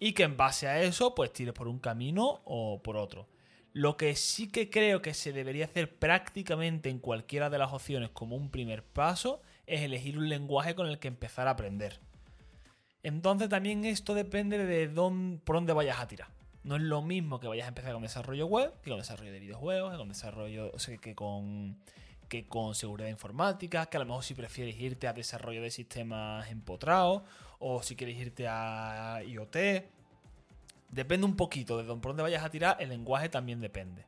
y 0.00 0.12
que 0.14 0.24
en 0.24 0.36
base 0.36 0.66
a 0.66 0.82
eso, 0.82 1.14
pues 1.14 1.32
tires 1.32 1.54
por 1.54 1.68
un 1.68 1.78
camino 1.78 2.40
o 2.44 2.82
por 2.82 2.96
otro. 2.96 3.28
Lo 3.74 3.96
que 3.96 4.16
sí 4.16 4.50
que 4.50 4.70
creo 4.70 5.00
que 5.00 5.14
se 5.14 5.32
debería 5.32 5.66
hacer 5.66 5.96
prácticamente 5.96 6.90
en 6.90 6.98
cualquiera 6.98 7.48
de 7.48 7.58
las 7.58 7.72
opciones 7.72 8.10
como 8.10 8.34
un 8.34 8.50
primer 8.50 8.82
paso 8.82 9.42
es 9.72 9.80
elegir 9.80 10.18
un 10.18 10.28
lenguaje 10.28 10.74
con 10.74 10.86
el 10.86 10.98
que 10.98 11.08
empezar 11.08 11.48
a 11.48 11.52
aprender. 11.52 11.98
Entonces 13.02 13.48
también 13.48 13.84
esto 13.84 14.14
depende 14.14 14.58
de 14.58 14.88
dónde, 14.88 15.38
por 15.38 15.56
dónde 15.56 15.72
vayas 15.72 15.98
a 15.98 16.06
tirar. 16.06 16.28
No 16.62 16.76
es 16.76 16.82
lo 16.82 17.00
mismo 17.00 17.40
que 17.40 17.48
vayas 17.48 17.64
a 17.64 17.68
empezar 17.68 17.94
con 17.94 18.02
desarrollo 18.02 18.46
web, 18.46 18.72
que 18.82 18.90
con 18.90 18.98
desarrollo 18.98 19.32
de 19.32 19.40
videojuegos, 19.40 19.90
que 19.90 19.96
con 19.96 20.08
desarrollo, 20.08 20.70
o 20.72 20.78
sea, 20.78 20.96
que 20.98 21.14
con 21.14 21.78
que 22.28 22.46
con 22.46 22.74
seguridad 22.74 23.08
informática, 23.08 23.86
que 23.86 23.98
a 23.98 24.00
lo 24.00 24.06
mejor 24.06 24.24
si 24.24 24.34
prefieres 24.34 24.80
irte 24.80 25.06
a 25.06 25.12
desarrollo 25.12 25.60
de 25.60 25.70
sistemas 25.70 26.50
empotrados 26.50 27.22
o 27.58 27.82
si 27.82 27.94
quieres 27.94 28.16
irte 28.16 28.46
a 28.48 29.20
IoT. 29.26 29.56
Depende 30.88 31.26
un 31.26 31.36
poquito 31.36 31.76
de 31.76 31.84
por 31.84 32.00
dónde 32.00 32.22
vayas 32.22 32.42
a 32.42 32.50
tirar, 32.50 32.76
el 32.80 32.88
lenguaje 32.88 33.28
también 33.28 33.60
depende. 33.60 34.04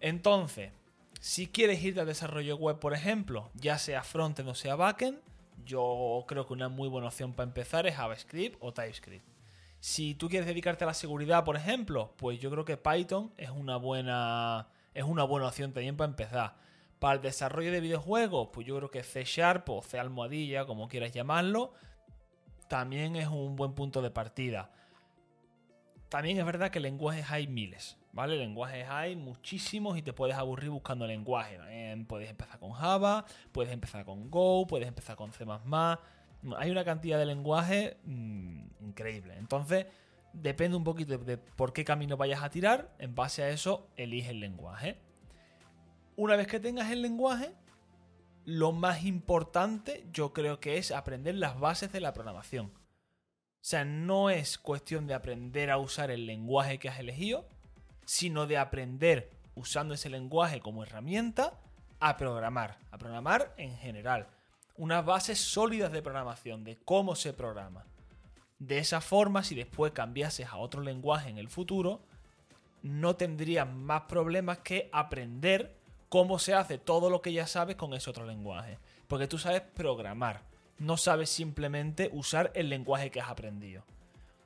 Entonces, 0.00 0.72
si 1.20 1.46
quieres 1.48 1.82
irte 1.84 2.00
a 2.00 2.06
desarrollo 2.06 2.56
web, 2.56 2.78
por 2.78 2.94
ejemplo, 2.94 3.50
ya 3.54 3.78
sea 3.78 4.02
frontend 4.02 4.48
o 4.48 4.54
sea 4.54 4.74
backend, 4.74 5.20
yo 5.66 6.24
creo 6.26 6.46
que 6.46 6.54
una 6.54 6.70
muy 6.70 6.88
buena 6.88 7.08
opción 7.08 7.34
para 7.34 7.46
empezar 7.46 7.86
es 7.86 7.94
JavaScript 7.94 8.56
o 8.60 8.72
TypeScript. 8.72 9.24
Si 9.80 10.14
tú 10.14 10.30
quieres 10.30 10.46
dedicarte 10.46 10.84
a 10.84 10.86
la 10.86 10.94
seguridad, 10.94 11.44
por 11.44 11.56
ejemplo, 11.56 12.14
pues 12.16 12.40
yo 12.40 12.50
creo 12.50 12.64
que 12.64 12.78
Python 12.78 13.32
es 13.36 13.50
una 13.50 13.76
buena, 13.76 14.68
es 14.94 15.04
una 15.04 15.24
buena 15.24 15.48
opción 15.48 15.74
también 15.74 15.96
para 15.96 16.10
empezar. 16.10 16.56
Para 16.98 17.14
el 17.14 17.20
desarrollo 17.22 17.70
de 17.70 17.80
videojuegos, 17.80 18.48
pues 18.52 18.66
yo 18.66 18.76
creo 18.76 18.90
que 18.90 19.02
C 19.02 19.24
Sharp 19.24 19.68
o 19.68 19.82
C 19.82 19.98
almohadilla, 19.98 20.64
como 20.64 20.88
quieras 20.88 21.12
llamarlo, 21.12 21.74
también 22.68 23.16
es 23.16 23.28
un 23.28 23.56
buen 23.56 23.74
punto 23.74 24.00
de 24.00 24.10
partida. 24.10 24.70
También 26.08 26.38
es 26.38 26.46
verdad 26.46 26.70
que 26.70 26.80
lenguajes 26.80 27.30
hay 27.30 27.46
miles, 27.46 27.98
¿vale? 28.12 28.36
Lenguajes 28.36 28.86
hay 28.88 29.16
muchísimos 29.16 29.96
y 29.98 30.02
te 30.02 30.12
puedes 30.12 30.36
aburrir 30.36 30.70
buscando 30.70 31.06
lenguaje. 31.06 31.58
Puedes 32.06 32.30
empezar 32.30 32.58
con 32.58 32.72
Java, 32.72 33.24
puedes 33.52 33.72
empezar 33.72 34.04
con 34.04 34.30
Go, 34.30 34.66
puedes 34.66 34.88
empezar 34.88 35.16
con 35.16 35.32
C++. 35.32 35.44
Hay 36.56 36.70
una 36.70 36.84
cantidad 36.84 37.18
de 37.18 37.26
lenguajes 37.26 37.96
mm, 38.04 38.62
increíble. 38.80 39.36
Entonces, 39.36 39.86
depende 40.32 40.76
un 40.76 40.84
poquito 40.84 41.18
de 41.18 41.36
por 41.36 41.72
qué 41.72 41.84
camino 41.84 42.16
vayas 42.16 42.42
a 42.42 42.50
tirar. 42.50 42.94
En 42.98 43.14
base 43.14 43.42
a 43.42 43.50
eso, 43.50 43.88
elige 43.96 44.30
el 44.30 44.40
lenguaje. 44.40 44.98
Una 46.16 46.36
vez 46.36 46.46
que 46.46 46.60
tengas 46.60 46.90
el 46.90 47.02
lenguaje, 47.02 47.54
lo 48.44 48.72
más 48.72 49.04
importante 49.04 50.06
yo 50.12 50.32
creo 50.32 50.60
que 50.60 50.78
es 50.78 50.90
aprender 50.90 51.34
las 51.34 51.58
bases 51.58 51.92
de 51.92 52.00
la 52.00 52.12
programación. 52.12 52.66
O 52.66 53.62
sea, 53.62 53.84
no 53.84 54.30
es 54.30 54.56
cuestión 54.56 55.06
de 55.06 55.14
aprender 55.14 55.70
a 55.70 55.76
usar 55.76 56.10
el 56.10 56.26
lenguaje 56.26 56.78
que 56.78 56.88
has 56.88 56.98
elegido, 56.98 57.46
sino 58.10 58.48
de 58.48 58.58
aprender 58.58 59.30
usando 59.54 59.94
ese 59.94 60.10
lenguaje 60.10 60.58
como 60.58 60.82
herramienta 60.82 61.60
a 62.00 62.16
programar, 62.16 62.76
a 62.90 62.98
programar 62.98 63.54
en 63.56 63.76
general. 63.76 64.26
Unas 64.76 65.04
bases 65.04 65.38
sólidas 65.38 65.92
de 65.92 66.02
programación, 66.02 66.64
de 66.64 66.76
cómo 66.84 67.14
se 67.14 67.32
programa. 67.32 67.84
De 68.58 68.78
esa 68.78 69.00
forma, 69.00 69.44
si 69.44 69.54
después 69.54 69.92
cambiases 69.92 70.48
a 70.48 70.56
otro 70.56 70.82
lenguaje 70.82 71.30
en 71.30 71.38
el 71.38 71.48
futuro, 71.48 72.00
no 72.82 73.14
tendrías 73.14 73.72
más 73.72 74.02
problemas 74.08 74.58
que 74.58 74.90
aprender 74.92 75.76
cómo 76.08 76.40
se 76.40 76.52
hace 76.52 76.78
todo 76.78 77.10
lo 77.10 77.22
que 77.22 77.32
ya 77.32 77.46
sabes 77.46 77.76
con 77.76 77.94
ese 77.94 78.10
otro 78.10 78.26
lenguaje. 78.26 78.78
Porque 79.06 79.28
tú 79.28 79.38
sabes 79.38 79.60
programar, 79.60 80.42
no 80.80 80.96
sabes 80.96 81.30
simplemente 81.30 82.10
usar 82.12 82.50
el 82.56 82.70
lenguaje 82.70 83.12
que 83.12 83.20
has 83.20 83.30
aprendido. 83.30 83.84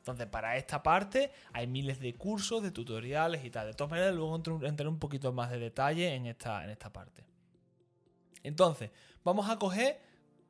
Entonces, 0.05 0.27
para 0.27 0.59
esta 0.59 0.83
parte 0.83 1.33
hay 1.55 1.67
miles 1.67 1.99
de 1.99 2.13
cursos, 2.15 2.63
de 2.63 2.71
tutoriales 2.71 3.43
y 3.43 3.49
tal. 3.49 3.69
De 3.69 3.73
todas 3.73 3.91
maneras, 3.91 4.15
luego 4.15 4.37
entraré 4.37 4.87
un 4.87 4.99
poquito 4.99 5.33
más 5.33 5.51
de 5.51 5.59
detalle 5.59 6.15
en 6.15 6.27
esta, 6.27 6.63
en 6.63 6.69
esta 6.69 6.93
parte. 6.93 7.25
Entonces, 8.43 8.91
vamos 9.25 9.49
a 9.49 9.59
coger 9.59 9.99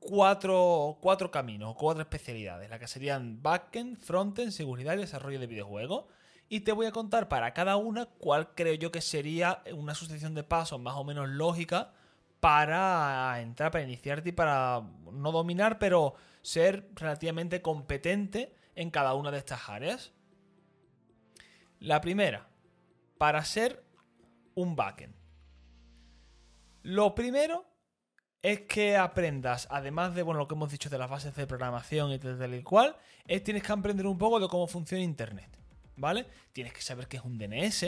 cuatro, 0.00 0.98
cuatro 1.00 1.30
caminos, 1.30 1.76
cuatro 1.76 2.02
especialidades, 2.02 2.68
las 2.68 2.80
que 2.80 2.88
serían 2.88 3.44
backend, 3.44 3.96
frontend, 3.96 4.50
seguridad 4.50 4.94
y 4.94 4.98
desarrollo 4.98 5.38
de 5.38 5.46
videojuegos. 5.46 6.06
Y 6.48 6.60
te 6.60 6.72
voy 6.72 6.86
a 6.86 6.90
contar 6.90 7.28
para 7.28 7.54
cada 7.54 7.76
una 7.76 8.06
cuál 8.06 8.56
creo 8.56 8.74
yo 8.74 8.90
que 8.90 9.00
sería 9.00 9.62
una 9.72 9.94
sucesión 9.94 10.34
de 10.34 10.42
pasos 10.42 10.80
más 10.80 10.96
o 10.96 11.04
menos 11.04 11.28
lógica 11.28 11.92
para 12.40 13.40
entrar, 13.40 13.70
para 13.70 13.84
iniciarte 13.84 14.30
y 14.30 14.32
para 14.32 14.82
no 15.12 15.30
dominar, 15.30 15.78
pero 15.78 16.14
ser 16.42 16.88
relativamente 16.96 17.62
competente 17.62 18.56
en 18.74 18.90
cada 18.90 19.14
una 19.14 19.30
de 19.30 19.38
estas 19.38 19.68
áreas. 19.68 20.12
La 21.80 22.00
primera, 22.00 22.48
para 23.18 23.44
ser 23.44 23.84
un 24.54 24.76
backend. 24.76 25.14
Lo 26.82 27.14
primero 27.14 27.66
es 28.42 28.60
que 28.62 28.96
aprendas, 28.96 29.66
además 29.70 30.14
de 30.14 30.22
bueno, 30.22 30.38
lo 30.38 30.48
que 30.48 30.54
hemos 30.54 30.70
dicho 30.70 30.90
de 30.90 30.98
las 30.98 31.08
bases 31.08 31.34
de 31.34 31.46
programación 31.46 32.12
y 32.12 32.18
tal 32.18 32.54
y 32.54 32.62
cual, 32.62 32.96
es 33.26 33.42
tienes 33.42 33.62
que 33.62 33.72
aprender 33.72 34.06
un 34.06 34.18
poco 34.18 34.38
de 34.38 34.48
cómo 34.48 34.66
funciona 34.66 35.02
Internet. 35.02 35.48
¿Vale? 35.96 36.26
Tienes 36.52 36.72
que 36.72 36.82
saber 36.82 37.08
qué 37.08 37.16
es 37.18 37.24
un 37.24 37.38
DNS, 37.38 37.86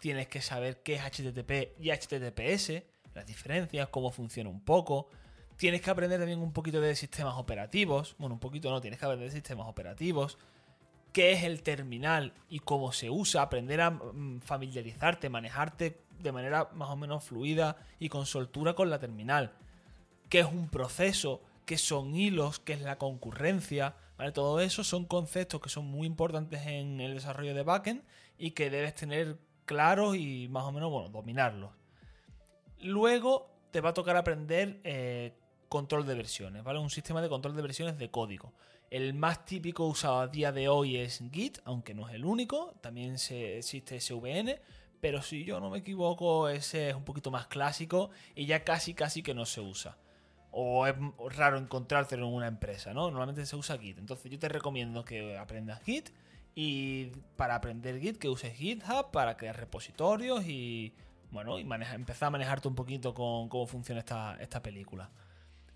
tienes 0.00 0.28
que 0.28 0.42
saber 0.42 0.82
qué 0.82 0.94
es 0.94 1.02
HTTP 1.02 1.80
y 1.80 1.90
HTTPS, 1.90 2.82
las 3.14 3.26
diferencias, 3.26 3.88
cómo 3.88 4.10
funciona 4.10 4.50
un 4.50 4.64
poco, 4.64 5.08
Tienes 5.56 5.80
que 5.80 5.90
aprender 5.90 6.18
también 6.18 6.40
un 6.40 6.52
poquito 6.52 6.80
de 6.80 6.94
sistemas 6.94 7.34
operativos. 7.36 8.14
Bueno, 8.18 8.34
un 8.34 8.40
poquito 8.40 8.70
no, 8.70 8.80
tienes 8.80 9.00
que 9.00 9.06
aprender 9.06 9.28
de 9.28 9.34
sistemas 9.34 9.66
operativos. 9.66 10.36
¿Qué 11.12 11.32
es 11.32 11.44
el 11.44 11.62
terminal 11.62 12.34
y 12.50 12.58
cómo 12.58 12.92
se 12.92 13.08
usa? 13.08 13.40
Aprender 13.40 13.80
a 13.80 13.90
mm, 13.90 14.40
familiarizarte, 14.40 15.30
manejarte 15.30 16.02
de 16.20 16.32
manera 16.32 16.68
más 16.74 16.90
o 16.90 16.96
menos 16.96 17.24
fluida 17.24 17.78
y 17.98 18.10
con 18.10 18.26
soltura 18.26 18.74
con 18.74 18.90
la 18.90 18.98
terminal. 18.98 19.52
¿Qué 20.28 20.40
es 20.40 20.46
un 20.46 20.68
proceso? 20.68 21.40
¿Qué 21.64 21.78
son 21.78 22.14
hilos? 22.14 22.60
¿Qué 22.60 22.74
es 22.74 22.82
la 22.82 22.98
concurrencia? 22.98 23.94
¿Vale? 24.18 24.32
Todo 24.32 24.60
eso 24.60 24.84
son 24.84 25.06
conceptos 25.06 25.62
que 25.62 25.70
son 25.70 25.86
muy 25.86 26.06
importantes 26.06 26.66
en 26.66 27.00
el 27.00 27.14
desarrollo 27.14 27.54
de 27.54 27.62
backend 27.62 28.02
y 28.36 28.50
que 28.50 28.68
debes 28.68 28.94
tener 28.94 29.38
claros 29.64 30.16
y 30.16 30.48
más 30.48 30.64
o 30.64 30.72
menos, 30.72 30.90
bueno, 30.90 31.08
dominarlos. 31.08 31.70
Luego 32.82 33.50
te 33.70 33.80
va 33.80 33.90
a 33.90 33.94
tocar 33.94 34.16
aprender 34.16 34.80
eh, 34.84 35.32
control 35.68 36.06
de 36.06 36.14
versiones, 36.14 36.62
¿vale? 36.62 36.78
Un 36.78 36.90
sistema 36.90 37.20
de 37.20 37.28
control 37.28 37.56
de 37.56 37.62
versiones 37.62 37.98
de 37.98 38.10
código. 38.10 38.52
El 38.90 39.14
más 39.14 39.44
típico 39.44 39.86
usado 39.86 40.20
a 40.20 40.28
día 40.28 40.52
de 40.52 40.68
hoy 40.68 40.96
es 40.96 41.22
Git, 41.32 41.58
aunque 41.64 41.94
no 41.94 42.08
es 42.08 42.14
el 42.14 42.24
único, 42.24 42.74
también 42.80 43.18
se, 43.18 43.58
existe 43.58 44.00
SVN, 44.00 44.60
pero 45.00 45.22
si 45.22 45.44
yo 45.44 45.60
no 45.60 45.70
me 45.70 45.78
equivoco, 45.78 46.48
ese 46.48 46.90
es 46.90 46.94
un 46.94 47.04
poquito 47.04 47.30
más 47.30 47.46
clásico 47.48 48.10
y 48.34 48.46
ya 48.46 48.64
casi 48.64 48.94
casi 48.94 49.22
que 49.22 49.34
no 49.34 49.44
se 49.44 49.60
usa. 49.60 49.96
O 50.52 50.86
es 50.86 50.94
raro 51.36 51.58
encontrártelo 51.58 52.28
en 52.28 52.34
una 52.34 52.46
empresa, 52.46 52.94
¿no? 52.94 53.10
Normalmente 53.10 53.44
se 53.44 53.56
usa 53.56 53.76
Git. 53.76 53.98
Entonces 53.98 54.30
yo 54.30 54.38
te 54.38 54.48
recomiendo 54.48 55.04
que 55.04 55.36
aprendas 55.36 55.82
Git 55.82 56.10
y 56.54 57.06
para 57.36 57.56
aprender 57.56 58.00
Git 58.00 58.18
que 58.18 58.28
uses 58.28 58.54
GitHub 58.54 59.10
para 59.10 59.36
crear 59.36 59.56
repositorios 59.56 60.46
y 60.46 60.94
bueno, 61.30 61.58
y 61.58 61.62
empezar 61.62 62.28
a 62.28 62.30
manejarte 62.30 62.68
un 62.68 62.74
poquito 62.74 63.12
con 63.12 63.48
cómo 63.48 63.66
funciona 63.66 63.98
esta, 63.98 64.36
esta 64.40 64.62
película. 64.62 65.10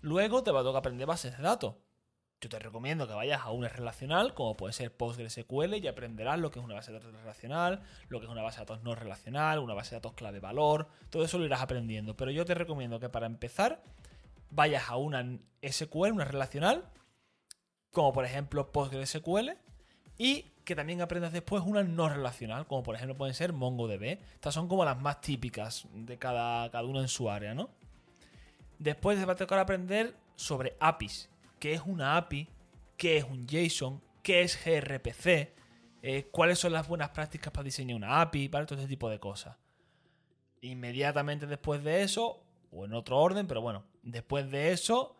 Luego 0.01 0.43
te 0.43 0.51
va 0.51 0.61
a 0.61 0.63
tocar 0.63 0.79
aprender 0.79 1.07
bases 1.07 1.37
de 1.37 1.43
datos. 1.43 1.75
Yo 2.41 2.49
te 2.49 2.57
recomiendo 2.57 3.07
que 3.07 3.13
vayas 3.13 3.41
a 3.41 3.51
una 3.51 3.69
relacional, 3.69 4.33
como 4.33 4.57
puede 4.57 4.73
ser 4.73 4.95
PostgreSQL, 4.97 5.75
y 5.75 5.87
aprenderás 5.87 6.39
lo 6.39 6.49
que 6.49 6.57
es 6.57 6.65
una 6.65 6.73
base 6.73 6.91
de 6.91 6.97
datos 6.97 7.13
relacional, 7.13 7.83
lo 8.09 8.19
que 8.19 8.25
es 8.25 8.31
una 8.31 8.41
base 8.41 8.59
de 8.59 8.65
datos 8.65 8.83
no 8.83 8.95
relacional, 8.95 9.59
una 9.59 9.75
base 9.75 9.91
de 9.91 9.97
datos 9.97 10.13
clave 10.13 10.39
valor, 10.39 10.87
todo 11.11 11.23
eso 11.23 11.37
lo 11.37 11.45
irás 11.45 11.61
aprendiendo. 11.61 12.17
Pero 12.17 12.31
yo 12.31 12.43
te 12.43 12.55
recomiendo 12.55 12.99
que 12.99 13.09
para 13.09 13.27
empezar 13.27 13.83
vayas 14.49 14.89
a 14.89 14.97
una 14.97 15.39
SQL, 15.61 16.13
una 16.13 16.25
relacional, 16.25 16.89
como 17.91 18.11
por 18.11 18.25
ejemplo 18.25 18.71
PostgreSQL, 18.71 19.51
y 20.17 20.41
que 20.65 20.75
también 20.75 21.01
aprendas 21.01 21.33
después 21.33 21.63
una 21.63 21.83
no 21.83 22.09
relacional, 22.09 22.65
como 22.65 22.81
por 22.81 22.95
ejemplo 22.95 23.17
pueden 23.17 23.35
ser 23.35 23.53
MongoDB. 23.53 24.19
Estas 24.33 24.55
son 24.55 24.67
como 24.67 24.83
las 24.83 24.99
más 24.99 25.21
típicas 25.21 25.87
de 25.93 26.17
cada, 26.17 26.71
cada 26.71 26.85
uno 26.85 27.01
en 27.01 27.07
su 27.07 27.29
área, 27.29 27.53
¿no? 27.53 27.69
Después 28.81 29.19
te 29.19 29.25
va 29.25 29.33
a 29.33 29.35
tocar 29.35 29.59
aprender 29.59 30.15
sobre 30.35 30.75
APIs. 30.79 31.29
¿Qué 31.59 31.73
es 31.73 31.81
una 31.85 32.17
API? 32.17 32.49
¿Qué 32.97 33.17
es 33.17 33.23
un 33.25 33.45
JSON? 33.45 34.01
¿Qué 34.23 34.41
es 34.41 34.57
gRPC? 34.65 35.53
Eh, 36.01 36.29
¿Cuáles 36.31 36.57
son 36.57 36.73
las 36.73 36.87
buenas 36.87 37.09
prácticas 37.09 37.53
para 37.53 37.63
diseñar 37.63 37.95
una 37.95 38.21
API? 38.21 38.47
¿Vale? 38.47 38.65
Todo 38.65 38.79
ese 38.79 38.87
tipo 38.87 39.07
de 39.07 39.19
cosas. 39.19 39.55
Inmediatamente 40.61 41.45
después 41.45 41.83
de 41.83 42.01
eso, 42.01 42.43
o 42.71 42.85
en 42.85 42.93
otro 42.93 43.19
orden, 43.19 43.45
pero 43.45 43.61
bueno, 43.61 43.85
después 44.01 44.49
de 44.49 44.71
eso, 44.71 45.15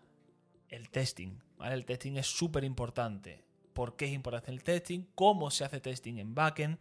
el 0.67 0.89
testing. 0.89 1.37
¿vale? 1.57 1.75
El 1.75 1.85
testing 1.85 2.17
es 2.17 2.25
súper 2.25 2.63
importante. 2.63 3.45
¿Por 3.73 3.95
qué 3.95 4.05
es 4.05 4.11
importante 4.13 4.49
el 4.49 4.63
testing? 4.63 5.01
¿Cómo 5.13 5.51
se 5.51 5.65
hace 5.65 5.79
testing 5.79 6.17
en 6.17 6.33
backend? 6.33 6.79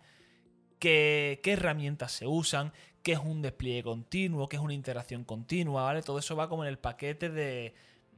¿Qué, 0.80 1.40
herramientas 1.44 2.12
se 2.12 2.26
usan? 2.26 2.72
qué 3.02 3.12
es 3.12 3.18
un 3.18 3.40
despliegue 3.40 3.82
continuo, 3.82 4.46
qué 4.46 4.56
es 4.56 4.62
una 4.62 4.74
integración 4.74 5.24
continua, 5.24 5.84
¿vale? 5.84 6.02
Todo 6.02 6.18
eso 6.18 6.36
va 6.36 6.50
como 6.50 6.64
en 6.64 6.68
el 6.68 6.78
paquete 6.78 7.30
de 7.30 7.74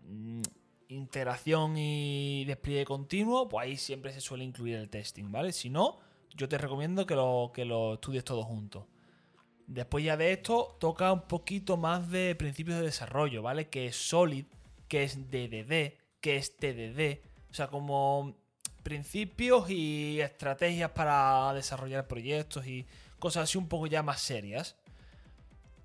mm, 0.08 0.42
integración 0.88 1.76
y 1.76 2.44
despliegue 2.46 2.84
continuo, 2.84 3.48
pues 3.48 3.64
ahí 3.64 3.76
siempre 3.76 4.12
se 4.12 4.20
suele 4.20 4.42
incluir 4.42 4.76
el 4.76 4.90
testing, 4.90 5.30
¿vale? 5.30 5.52
Si 5.52 5.70
no, 5.70 6.00
yo 6.34 6.48
te 6.48 6.58
recomiendo 6.58 7.06
que 7.06 7.14
lo, 7.14 7.52
que 7.54 7.64
lo 7.64 7.94
estudies 7.94 8.24
todo 8.24 8.42
junto. 8.42 8.88
Después 9.68 10.04
ya 10.04 10.16
de 10.16 10.32
esto, 10.32 10.76
toca 10.80 11.12
un 11.12 11.22
poquito 11.22 11.76
más 11.76 12.10
de 12.10 12.34
principios 12.34 12.78
de 12.78 12.86
desarrollo, 12.86 13.42
¿vale? 13.42 13.68
Que 13.68 13.86
es 13.86 13.96
Solid, 13.96 14.46
que 14.88 15.04
es 15.04 15.30
DDD, 15.30 15.94
que 16.20 16.36
es 16.36 16.56
TDD. 16.56 17.24
O 17.50 17.54
sea, 17.54 17.68
como 17.68 18.41
principios 18.82 19.70
y 19.70 20.20
estrategias 20.20 20.90
para 20.90 21.52
desarrollar 21.54 22.06
proyectos 22.06 22.66
y 22.66 22.86
cosas 23.18 23.44
así 23.44 23.58
un 23.58 23.68
poco 23.68 23.86
ya 23.86 24.02
más 24.02 24.20
serias. 24.20 24.76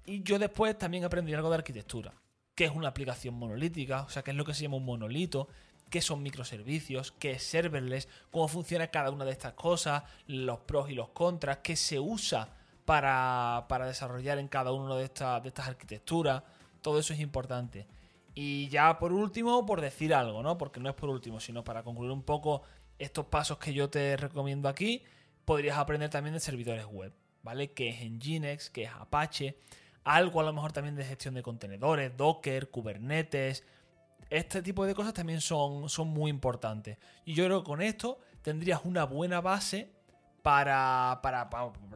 Y 0.06 0.24
yo 0.24 0.40
después 0.40 0.78
también 0.78 1.04
aprendí 1.04 1.34
algo 1.34 1.50
de 1.50 1.56
arquitectura, 1.56 2.14
qué 2.56 2.66
es 2.66 2.72
una 2.72 2.88
aplicación 2.90 3.36
monolítica, 3.36 4.04
o 4.04 4.10
sea, 4.10 4.24
qué 4.24 4.32
es 4.32 4.38
lo 4.38 4.46
que 4.46 4.54
se 4.54 4.64
llama 4.64 4.78
un 4.78 4.86
monolito, 4.86 5.50
qué 5.90 6.02
son 6.02 6.24
microservicios, 6.24 7.12
qué 7.12 7.32
es 7.32 7.44
serverless, 7.44 8.08
cómo 8.32 8.48
funciona 8.48 8.88
cada 8.88 9.12
una 9.12 9.26
de 9.26 9.32
estas 9.32 9.54
cosas, 9.54 10.04
los 10.28 10.60
pros 10.60 10.90
y 10.90 10.94
los 10.94 11.10
contras, 11.10 11.58
qué 11.58 11.76
se 11.76 12.00
usa 12.00 12.50
para, 12.86 13.66
para 13.68 13.86
desarrollar 13.86 14.40
en 14.40 14.48
cada 14.48 14.72
una 14.72 14.96
de, 14.96 15.02
de 15.02 15.48
estas 15.48 15.68
arquitecturas. 15.68 16.44
Todo 16.82 17.00
eso 17.00 17.14
es 17.14 17.20
importante. 17.20 17.86
Y 18.34 18.70
ya 18.70 19.00
por 19.00 19.14
último, 19.14 19.66
por 19.66 19.82
decir 19.82 20.14
algo, 20.14 20.44
¿no? 20.44 20.58
Porque 20.58 20.80
no 20.80 20.90
es 20.90 20.96
por 20.96 21.10
último, 21.10 21.40
sino 21.40 21.64
para 21.64 21.84
concluir 21.84 22.12
un 22.12 22.22
poco 22.22 22.62
estos 23.00 23.26
pasos 23.28 23.58
que 23.58 23.74
yo 23.74 23.90
te 23.90 24.18
recomiendo 24.18 24.70
aquí, 24.70 25.04
podrías 25.46 25.78
aprender 25.78 26.10
también 26.10 26.34
de 26.34 26.40
servidores 26.40 26.86
web. 26.86 27.14
¿vale? 27.48 27.72
Que 27.72 27.88
es 27.88 28.02
Nginx, 28.02 28.70
que 28.70 28.84
es 28.84 28.92
Apache, 28.92 29.58
algo 30.04 30.42
a 30.42 30.44
lo 30.44 30.52
mejor 30.52 30.74
también 30.74 30.96
de 30.96 31.06
gestión 31.06 31.34
de 31.34 31.44
contenedores, 31.44 32.16
Docker, 32.18 32.70
Kubernetes. 32.70 33.64
Este 34.30 34.62
tipo 34.62 34.86
de 34.86 34.94
cosas 34.94 35.14
también 35.14 35.40
son, 35.40 35.88
son 35.88 36.10
muy 36.10 36.30
importantes. 36.30 36.98
Y 37.24 37.36
yo 37.36 37.46
creo 37.46 37.64
que 37.64 37.66
con 37.66 37.82
esto 37.82 38.20
tendrías 38.42 38.82
una 38.84 39.06
buena 39.06 39.40
base 39.40 39.90
para, 40.42 41.20
para, 41.24 41.50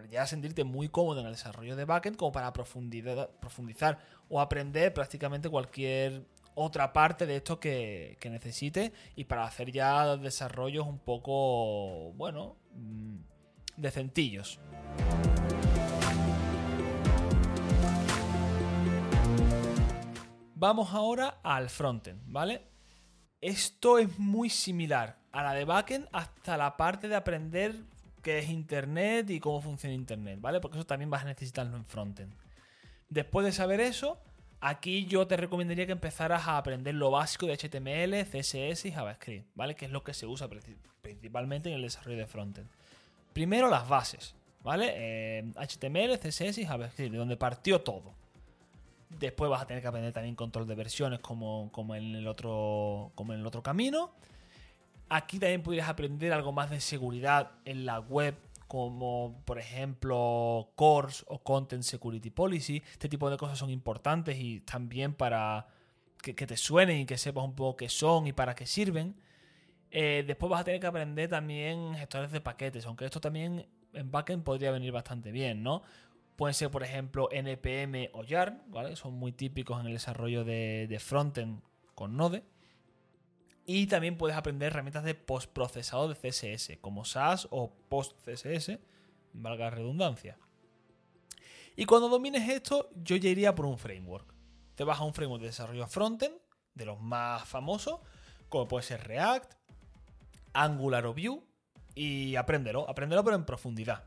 ya 0.10 0.26
sentirte 0.26 0.64
muy 0.64 0.88
cómodo 0.88 1.20
en 1.20 1.26
el 1.26 1.34
desarrollo 1.34 1.76
de 1.76 1.84
backend, 1.84 2.16
como 2.16 2.32
para 2.32 2.54
profundizar 2.54 4.00
o 4.30 4.40
aprender 4.40 4.94
prácticamente 4.94 5.50
cualquier 5.50 6.26
otra 6.56 6.94
parte 6.94 7.26
de 7.26 7.38
esto 7.38 7.60
que, 7.60 8.18
que 8.20 8.30
necesites 8.30 8.92
y 9.16 9.26
para 9.26 9.46
hacer 9.46 9.72
ya 9.72 10.18
desarrollos 10.18 10.86
un 10.86 11.00
poco, 11.00 12.14
bueno, 12.14 12.58
mm, 12.74 13.18
decentillos. 13.78 14.60
Vamos 20.56 20.94
ahora 20.94 21.40
al 21.42 21.70
frontend, 21.70 22.22
¿vale? 22.28 22.62
Esto 23.42 23.98
es 23.98 24.20
muy 24.20 24.52
similar 24.52 25.18
a 25.32 25.42
la 25.42 25.54
de 25.54 25.66
backend 25.66 26.08
hasta 26.12 26.56
la 26.58 26.78
parte 26.78 27.08
de 27.08 27.16
aprender 27.16 27.76
qué 28.22 28.38
es 28.38 28.50
Internet 28.50 29.32
y 29.32 29.40
cómo 29.40 29.62
funciona 29.62 29.96
Internet, 29.96 30.40
¿vale? 30.40 30.60
Porque 30.60 30.78
eso 30.78 30.86
también 30.86 31.10
vas 31.10 31.24
a 31.24 31.26
necesitarlo 31.26 31.76
en 31.76 31.86
frontend. 31.86 32.36
Después 33.10 33.46
de 33.46 33.52
saber 33.52 33.80
eso, 33.80 34.20
aquí 34.62 35.06
yo 35.08 35.28
te 35.28 35.36
recomendaría 35.36 35.86
que 35.86 35.92
empezaras 35.92 36.48
a 36.48 36.58
aprender 36.58 36.94
lo 36.96 37.12
básico 37.12 37.48
de 37.48 37.58
HTML, 37.58 38.24
CSS 38.26 38.86
y 38.86 38.92
JavaScript, 38.92 39.48
¿vale? 39.56 39.76
Que 39.76 39.86
es 39.86 39.92
lo 39.92 40.04
que 40.04 40.14
se 40.14 40.28
usa 40.28 40.48
principalmente 41.02 41.70
en 41.70 41.76
el 41.76 41.82
desarrollo 41.82 42.18
de 42.18 42.28
frontend. 42.28 42.70
Primero 43.34 43.68
las 43.70 43.90
bases, 43.90 44.36
¿vale? 44.64 45.44
HTML, 45.56 46.14
eh, 46.14 46.20
CSS 46.20 46.60
y 46.60 46.66
JavaScript, 46.66 47.12
de 47.12 47.18
donde 47.18 47.36
partió 47.36 47.82
todo. 47.82 48.14
Después 49.20 49.50
vas 49.50 49.64
a 49.64 49.68
tener 49.68 49.82
que 49.82 49.90
aprender 49.90 50.14
también 50.14 50.36
control 50.36 50.68
de 50.68 50.76
versiones 50.76 51.20
como, 51.20 51.70
en, 51.96 52.16
el 52.16 52.28
otro, 52.28 53.12
como 53.16 53.34
en 53.34 53.42
el 53.42 53.48
otro 53.48 53.62
camino. 53.62 54.12
Aquí 55.10 55.40
también 55.40 55.62
podrías 55.62 55.90
aprender 55.90 56.32
algo 56.32 56.54
más 56.54 56.70
de 56.70 56.80
seguridad 56.80 57.52
en 57.66 57.86
la 57.86 58.00
web, 58.00 58.36
como 58.72 59.44
por 59.44 59.60
ejemplo 59.60 60.72
Course 60.76 61.26
o 61.28 61.44
Content 61.44 61.84
Security 61.84 62.30
Policy. 62.30 62.82
Este 62.90 63.10
tipo 63.10 63.30
de 63.30 63.36
cosas 63.36 63.58
son 63.58 63.70
importantes 63.70 64.38
y 64.40 64.62
también 64.62 65.14
para 65.14 65.68
que, 66.22 66.34
te 66.34 66.56
suenen 66.56 67.02
y 67.02 67.06
que 67.06 67.18
sepas 67.18 67.44
un 67.44 67.54
poco 67.54 67.76
qué 67.76 67.90
son 67.90 68.28
y 68.28 68.32
para 68.32 68.56
qué 68.56 68.66
sirven. 68.66 69.18
Eh, 69.90 70.24
después 70.26 70.50
vas 70.50 70.62
a 70.62 70.64
tener 70.64 70.80
que 70.80 70.88
aprender 70.88 71.30
también 71.30 71.96
gestores 71.96 72.32
de 72.32 72.40
paquetes, 72.40 72.86
aunque 72.86 73.04
esto 73.04 73.20
también 73.20 73.68
en 73.92 74.10
backend 74.10 74.46
podría 74.46 74.72
venir 74.72 74.94
bastante 74.94 75.34
bien, 75.34 75.64
¿no? 75.64 75.82
Pueden 76.38 76.54
ser, 76.54 76.72
por 76.72 76.84
ejemplo, 76.84 77.28
NPM 77.30 78.10
o 78.14 78.24
Yarn, 78.24 78.62
¿vale? 78.68 78.96
Son 78.96 79.14
muy 79.14 79.34
típicos 79.34 79.82
en 79.82 79.88
el 79.88 79.94
desarrollo 79.96 80.46
de, 80.46 80.88
de 80.88 81.00
frontend 81.00 81.62
con 81.94 82.16
Node. 82.16 82.46
Y 83.66 83.88
también 83.88 84.18
puedes 84.18 84.36
aprender 84.36 84.68
herramientas 84.68 85.04
de 85.04 85.16
postprocesado 85.16 86.08
de 86.08 86.16
CSS, 86.16 86.78
como 86.82 87.06
SAS 87.06 87.48
o 87.52 87.72
PostCSS, 87.90 88.80
valga 89.34 89.66
la 89.66 89.72
redundancia. 89.72 90.38
Y 91.76 91.86
cuando 91.86 92.10
domines 92.10 92.50
esto, 92.50 92.90
yo 92.96 93.16
ya 93.16 93.30
iría 93.30 93.56
por 93.56 93.66
un 93.66 93.78
framework. 93.78 94.34
Te 94.76 94.84
vas 94.84 95.00
a 95.00 95.04
un 95.04 95.14
framework 95.14 95.42
de 95.42 95.48
desarrollo 95.48 95.88
frontend, 95.88 96.36
de 96.74 96.86
los 96.86 97.00
más 97.00 97.48
famosos, 97.48 98.00
como 98.50 98.68
puede 98.68 98.84
ser 98.84 99.08
React, 99.08 99.54
Angular 100.54 101.06
o 101.06 101.14
Vue, 101.14 101.42
y 101.96 102.36
apréndelo, 102.36 102.90
apréndelo 102.90 103.24
pero 103.24 103.36
en 103.36 103.46
profundidad. 103.46 104.04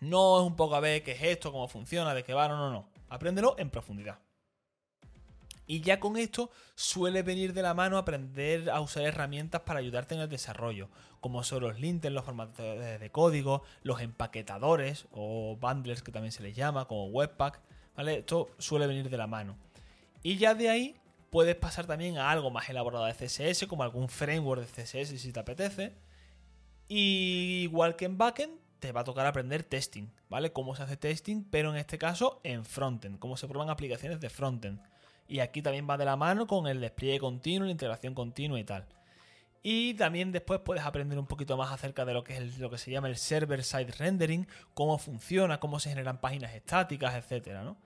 No 0.00 0.40
es 0.40 0.46
un 0.46 0.56
poco 0.56 0.74
a 0.76 0.80
ver 0.80 1.02
qué 1.02 1.12
es 1.12 1.22
esto, 1.22 1.52
cómo 1.52 1.68
funciona, 1.68 2.14
de 2.14 2.24
qué 2.24 2.34
va, 2.34 2.48
no, 2.48 2.56
no, 2.56 2.70
no. 2.70 2.88
Apréndelo 3.08 3.56
en 3.58 3.70
profundidad. 3.70 4.18
Y 5.70 5.82
ya 5.82 6.00
con 6.00 6.16
esto 6.16 6.50
suele 6.74 7.22
venir 7.22 7.52
de 7.52 7.62
la 7.62 7.74
mano 7.74 7.96
aprender 7.96 8.70
a 8.70 8.80
usar 8.80 9.04
herramientas 9.04 9.60
para 9.60 9.78
ayudarte 9.78 10.16
en 10.16 10.20
el 10.20 10.28
desarrollo, 10.28 10.88
como 11.20 11.44
son 11.44 11.62
los 11.62 11.78
linters, 11.78 12.12
los 12.12 12.24
formatadores 12.24 12.98
de 12.98 13.10
código, 13.12 13.62
los 13.84 14.00
empaquetadores 14.00 15.06
o 15.12 15.56
bundlers 15.60 16.02
que 16.02 16.10
también 16.10 16.32
se 16.32 16.42
les 16.42 16.56
llama, 16.56 16.88
como 16.88 17.06
Webpack, 17.06 17.60
¿vale? 17.94 18.18
Esto 18.18 18.50
suele 18.58 18.88
venir 18.88 19.08
de 19.08 19.16
la 19.16 19.28
mano. 19.28 19.56
Y 20.24 20.38
ya 20.38 20.54
de 20.54 20.70
ahí 20.70 20.96
puedes 21.30 21.54
pasar 21.54 21.86
también 21.86 22.18
a 22.18 22.32
algo 22.32 22.50
más 22.50 22.68
elaborado 22.68 23.04
de 23.04 23.14
CSS, 23.14 23.68
como 23.68 23.84
algún 23.84 24.08
framework 24.08 24.66
de 24.66 24.82
CSS 24.82 25.20
si 25.20 25.32
te 25.32 25.38
apetece. 25.38 25.94
Y 26.88 27.60
igual 27.62 27.94
que 27.94 28.06
en 28.06 28.18
backend, 28.18 28.58
te 28.80 28.90
va 28.90 29.02
a 29.02 29.04
tocar 29.04 29.24
aprender 29.24 29.62
testing, 29.62 30.08
¿vale? 30.28 30.52
Cómo 30.52 30.74
se 30.74 30.82
hace 30.82 30.96
testing, 30.96 31.44
pero 31.44 31.70
en 31.70 31.76
este 31.76 31.96
caso 31.96 32.40
en 32.42 32.64
frontend, 32.64 33.20
cómo 33.20 33.36
se 33.36 33.46
prueban 33.46 33.70
aplicaciones 33.70 34.18
de 34.18 34.30
frontend. 34.30 34.80
Y 35.28 35.40
aquí 35.40 35.62
también 35.62 35.88
va 35.88 35.96
de 35.96 36.04
la 36.04 36.16
mano 36.16 36.46
con 36.46 36.66
el 36.66 36.80
despliegue 36.80 37.20
continuo, 37.20 37.66
la 37.66 37.72
integración 37.72 38.14
continua 38.14 38.58
y 38.58 38.64
tal. 38.64 38.86
Y 39.62 39.94
también 39.94 40.32
después 40.32 40.60
puedes 40.60 40.84
aprender 40.84 41.18
un 41.18 41.26
poquito 41.26 41.56
más 41.56 41.70
acerca 41.70 42.04
de 42.04 42.14
lo 42.14 42.24
que 42.24 42.36
es 42.36 42.58
lo 42.58 42.70
que 42.70 42.78
se 42.78 42.90
llama 42.90 43.08
el 43.08 43.16
server-side 43.16 43.92
rendering, 43.98 44.48
cómo 44.72 44.96
funciona, 44.98 45.60
cómo 45.60 45.78
se 45.78 45.90
generan 45.90 46.18
páginas 46.18 46.54
estáticas, 46.54 47.14
etcétera, 47.14 47.62
¿no? 47.62 47.76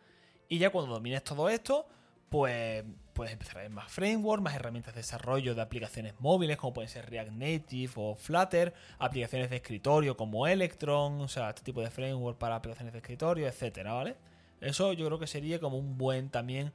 Y 0.49 0.59
ya 0.59 0.71
cuando 0.71 0.95
domines 0.95 1.25
todo 1.25 1.49
esto, 1.49 1.88
pues 2.29 2.85
puedes 3.12 3.33
empezar 3.33 3.59
a 3.59 3.62
ver 3.62 3.71
más 3.71 3.91
framework, 3.91 4.43
más 4.43 4.55
herramientas 4.55 4.95
de 4.95 5.00
desarrollo 5.00 5.55
de 5.55 5.62
aplicaciones 5.62 6.14
móviles, 6.21 6.57
como 6.57 6.75
pueden 6.75 6.88
ser 6.88 7.09
React 7.09 7.33
Native 7.33 7.93
o 7.97 8.14
Flutter, 8.14 8.75
aplicaciones 8.99 9.50
de 9.50 9.57
escritorio 9.57 10.17
como 10.17 10.47
Electron, 10.47 11.21
o 11.21 11.29
sea, 11.29 11.50
este 11.50 11.62
tipo 11.62 11.81
de 11.81 11.91
framework 11.91 12.38
para 12.38 12.57
aplicaciones 12.57 12.93
de 12.93 12.99
escritorio, 12.99 13.49
etcétera, 13.49 13.93
¿vale? 13.93 14.17
Eso 14.61 14.93
yo 14.93 15.07
creo 15.07 15.19
que 15.19 15.26
sería 15.26 15.61
como 15.61 15.76
un 15.76 15.99
buen 15.99 16.31
también 16.31 16.73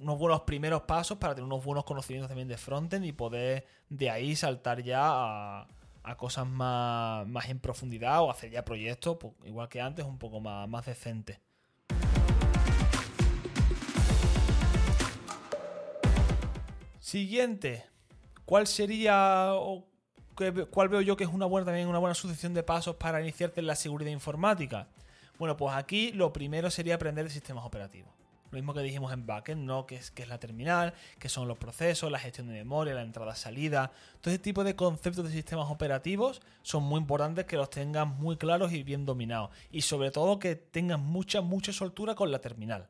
unos 0.00 0.18
buenos 0.18 0.42
primeros 0.42 0.82
pasos 0.82 1.18
para 1.18 1.34
tener 1.34 1.46
unos 1.46 1.64
buenos 1.64 1.84
conocimientos 1.84 2.28
también 2.28 2.48
de 2.48 2.56
frontend 2.56 3.04
y 3.04 3.12
poder 3.12 3.66
de 3.88 4.10
ahí 4.10 4.36
saltar 4.36 4.82
ya 4.82 5.62
a, 5.62 6.16
cosas 6.16 6.46
más, 6.46 7.26
más, 7.26 7.48
en 7.48 7.58
profundidad 7.58 8.22
o 8.22 8.30
hacer 8.30 8.50
ya 8.50 8.64
proyectos, 8.64 9.16
pues, 9.18 9.34
igual 9.44 9.68
que 9.68 9.80
antes, 9.80 10.04
un 10.04 10.18
poco 10.18 10.40
más, 10.40 10.68
más 10.68 10.86
decentes. 10.86 11.40
Siguiente. 17.00 17.84
¿Cuál 18.44 18.66
sería 18.66 19.54
o 19.54 19.86
cuál 20.70 20.88
veo 20.88 21.00
yo 21.00 21.16
que 21.16 21.24
es 21.24 21.30
una 21.30 21.46
buena 21.46 21.64
también 21.64 21.88
una 21.88 21.98
buena 21.98 22.14
sucesión 22.14 22.52
de 22.54 22.62
pasos 22.62 22.96
para 22.96 23.20
iniciarte 23.20 23.60
en 23.60 23.66
la 23.66 23.76
seguridad 23.76 24.10
informática? 24.10 24.88
Bueno, 25.38 25.56
pues 25.56 25.74
aquí 25.74 26.12
lo 26.12 26.32
primero 26.32 26.70
sería 26.70 26.94
aprender 26.94 27.24
de 27.24 27.30
sistemas 27.30 27.64
operativos. 27.64 28.15
Lo 28.56 28.62
mismo 28.62 28.72
que 28.72 28.80
dijimos 28.80 29.12
en 29.12 29.26
backend, 29.26 29.66
¿no? 29.66 29.84
Que 29.84 29.96
es, 29.96 30.10
que 30.10 30.22
es 30.22 30.30
la 30.30 30.40
terminal, 30.40 30.94
que 31.18 31.28
son 31.28 31.46
los 31.46 31.58
procesos, 31.58 32.10
la 32.10 32.18
gestión 32.18 32.48
de 32.48 32.54
memoria, 32.54 32.94
la 32.94 33.02
entrada-salida. 33.02 33.92
Todo 34.22 34.32
ese 34.32 34.42
tipo 34.42 34.64
de 34.64 34.74
conceptos 34.74 35.26
de 35.26 35.30
sistemas 35.30 35.70
operativos 35.70 36.40
son 36.62 36.82
muy 36.84 36.98
importantes 36.98 37.44
que 37.44 37.58
los 37.58 37.68
tengas 37.68 38.08
muy 38.08 38.38
claros 38.38 38.72
y 38.72 38.82
bien 38.82 39.04
dominados. 39.04 39.50
Y 39.70 39.82
sobre 39.82 40.10
todo 40.10 40.38
que 40.38 40.56
tengas 40.56 40.98
mucha, 40.98 41.42
mucha 41.42 41.70
soltura 41.70 42.14
con 42.14 42.32
la 42.32 42.38
terminal. 42.38 42.88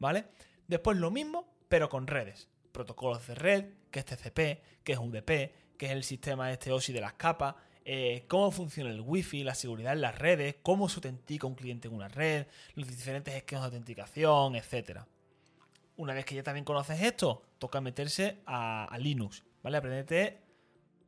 ¿Vale? 0.00 0.24
Después 0.66 0.98
lo 0.98 1.12
mismo, 1.12 1.46
pero 1.68 1.88
con 1.88 2.08
redes. 2.08 2.48
Protocolos 2.72 3.24
de 3.28 3.36
red, 3.36 3.64
que 3.92 4.00
es 4.00 4.06
TCP, 4.06 4.82
que 4.82 4.92
es 4.92 4.98
UDP, 4.98 5.76
que 5.78 5.86
es 5.86 5.92
el 5.92 6.02
sistema 6.02 6.50
este 6.50 6.72
OSI 6.72 6.92
de 6.92 7.00
las 7.00 7.12
capas, 7.12 7.54
eh, 7.88 8.24
cómo 8.26 8.50
funciona 8.50 8.90
el 8.90 9.00
wifi, 9.00 9.44
la 9.44 9.54
seguridad 9.54 9.92
en 9.92 10.00
las 10.00 10.18
redes, 10.18 10.56
cómo 10.60 10.88
se 10.88 10.96
autentica 10.96 11.46
un 11.46 11.54
cliente 11.54 11.86
en 11.86 11.94
una 11.94 12.08
red, 12.08 12.48
los 12.74 12.88
diferentes 12.88 13.32
esquemas 13.32 13.62
de 13.62 13.66
autenticación, 13.66 14.56
etc. 14.56 15.02
Una 15.96 16.12
vez 16.12 16.24
que 16.24 16.34
ya 16.34 16.42
también 16.42 16.64
conoces 16.64 17.00
esto, 17.00 17.44
toca 17.60 17.80
meterse 17.80 18.38
a, 18.44 18.90
Linux, 18.98 19.44
¿vale? 19.62 19.76
Aprendete 19.76 20.40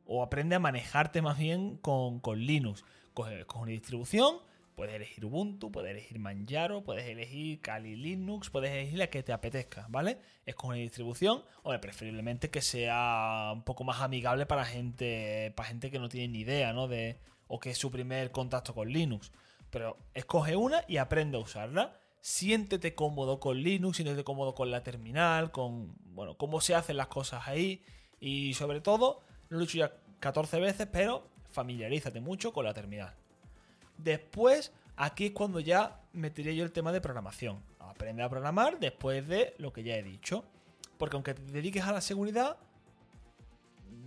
o 0.05 0.23
aprende 0.23 0.55
a 0.55 0.59
manejarte 0.59 1.21
más 1.21 1.37
bien 1.37 1.75
con, 1.75 2.21
Linux. 2.37 2.85
Coge, 3.13 3.45
una 3.55 3.71
distribución, 3.71 4.37
puedes 4.79 4.95
elegir 4.95 5.25
Ubuntu, 5.25 5.73
puedes 5.73 5.91
elegir 5.91 6.19
Manjaro, 6.19 6.85
puedes 6.85 7.05
elegir 7.05 7.59
Kali 7.59 7.97
Linux, 7.97 8.49
puedes 8.49 8.71
elegir 8.71 8.97
la 8.97 9.07
que 9.07 9.23
te 9.23 9.33
apetezca, 9.33 9.85
¿vale? 9.89 10.19
Es 10.45 10.55
una 10.63 10.75
distribución, 10.75 11.43
o 11.63 11.77
preferiblemente 11.81 12.49
que 12.49 12.61
sea 12.61 13.51
un 13.53 13.63
poco 13.63 13.83
más 13.83 13.99
amigable 13.99 14.45
para 14.45 14.63
gente, 14.63 15.51
para 15.57 15.67
gente 15.67 15.91
que 15.91 15.99
no 15.99 16.07
tiene 16.07 16.29
ni 16.29 16.39
idea, 16.39 16.71
¿no? 16.71 16.87
De, 16.87 17.19
o 17.47 17.59
que 17.59 17.71
es 17.71 17.77
su 17.77 17.91
primer 17.91 18.31
contacto 18.31 18.73
con 18.73 18.87
Linux. 18.87 19.33
Pero 19.69 19.97
escoge 20.13 20.55
una 20.55 20.85
y 20.87 20.95
aprende 20.95 21.37
a 21.37 21.41
usarla. 21.41 21.99
Siéntete 22.21 22.95
cómodo 22.95 23.41
con 23.41 23.61
Linux, 23.61 23.97
siéntete 23.97 24.23
cómodo 24.23 24.55
con 24.55 24.71
la 24.71 24.81
terminal, 24.81 25.51
con, 25.51 25.93
bueno, 26.15 26.37
cómo 26.37 26.61
se 26.61 26.73
hacen 26.73 26.95
las 26.95 27.07
cosas 27.07 27.49
ahí. 27.49 27.83
Y 28.21 28.53
sobre 28.53 28.79
todo, 28.79 29.23
lo 29.49 29.57
he 29.57 29.61
dicho 29.63 29.77
ya 29.77 29.91
14 30.21 30.57
veces, 30.61 30.87
pero 30.89 31.27
familiarízate 31.49 32.21
mucho 32.21 32.53
con 32.53 32.63
la 32.63 32.73
terminal. 32.73 33.18
Después, 33.99 34.71
aquí 34.95 35.27
es 35.27 35.31
cuando 35.31 35.59
ya 35.59 36.01
metería 36.13 36.53
yo 36.53 36.63
el 36.63 36.71
tema 36.71 36.91
de 36.91 37.01
programación. 37.01 37.61
Aprende 37.79 38.23
a 38.23 38.29
programar 38.29 38.79
después 38.79 39.27
de 39.27 39.53
lo 39.57 39.73
que 39.73 39.83
ya 39.83 39.95
he 39.95 40.03
dicho. 40.03 40.45
Porque 40.97 41.15
aunque 41.15 41.33
te 41.33 41.41
dediques 41.43 41.83
a 41.83 41.91
la 41.91 42.01
seguridad, 42.01 42.57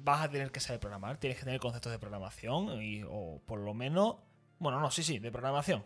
vas 0.05 0.23
a 0.23 0.31
tener 0.31 0.51
que 0.51 0.61
saber 0.61 0.81
programar. 0.81 1.19
Tienes 1.19 1.39
que 1.39 1.45
tener 1.45 1.61
conceptos 1.61 1.93
de 1.93 1.99
programación 1.99 2.69
o 3.09 3.41
por 3.47 3.61
lo 3.61 3.75
menos... 3.75 4.17
Bueno, 4.59 4.81
no, 4.81 4.91
sí, 4.91 5.03
sí, 5.03 5.19
de 5.19 5.31
programación. 5.31 5.85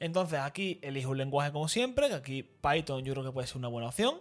Entonces 0.00 0.40
aquí 0.40 0.80
elijo 0.82 1.10
un 1.10 1.18
lenguaje 1.18 1.52
como 1.52 1.68
siempre, 1.68 2.08
que 2.08 2.14
aquí 2.14 2.42
Python 2.42 3.04
yo 3.04 3.12
creo 3.14 3.24
que 3.24 3.32
puede 3.32 3.46
ser 3.46 3.58
una 3.58 3.68
buena 3.68 3.88
opción 3.88 4.20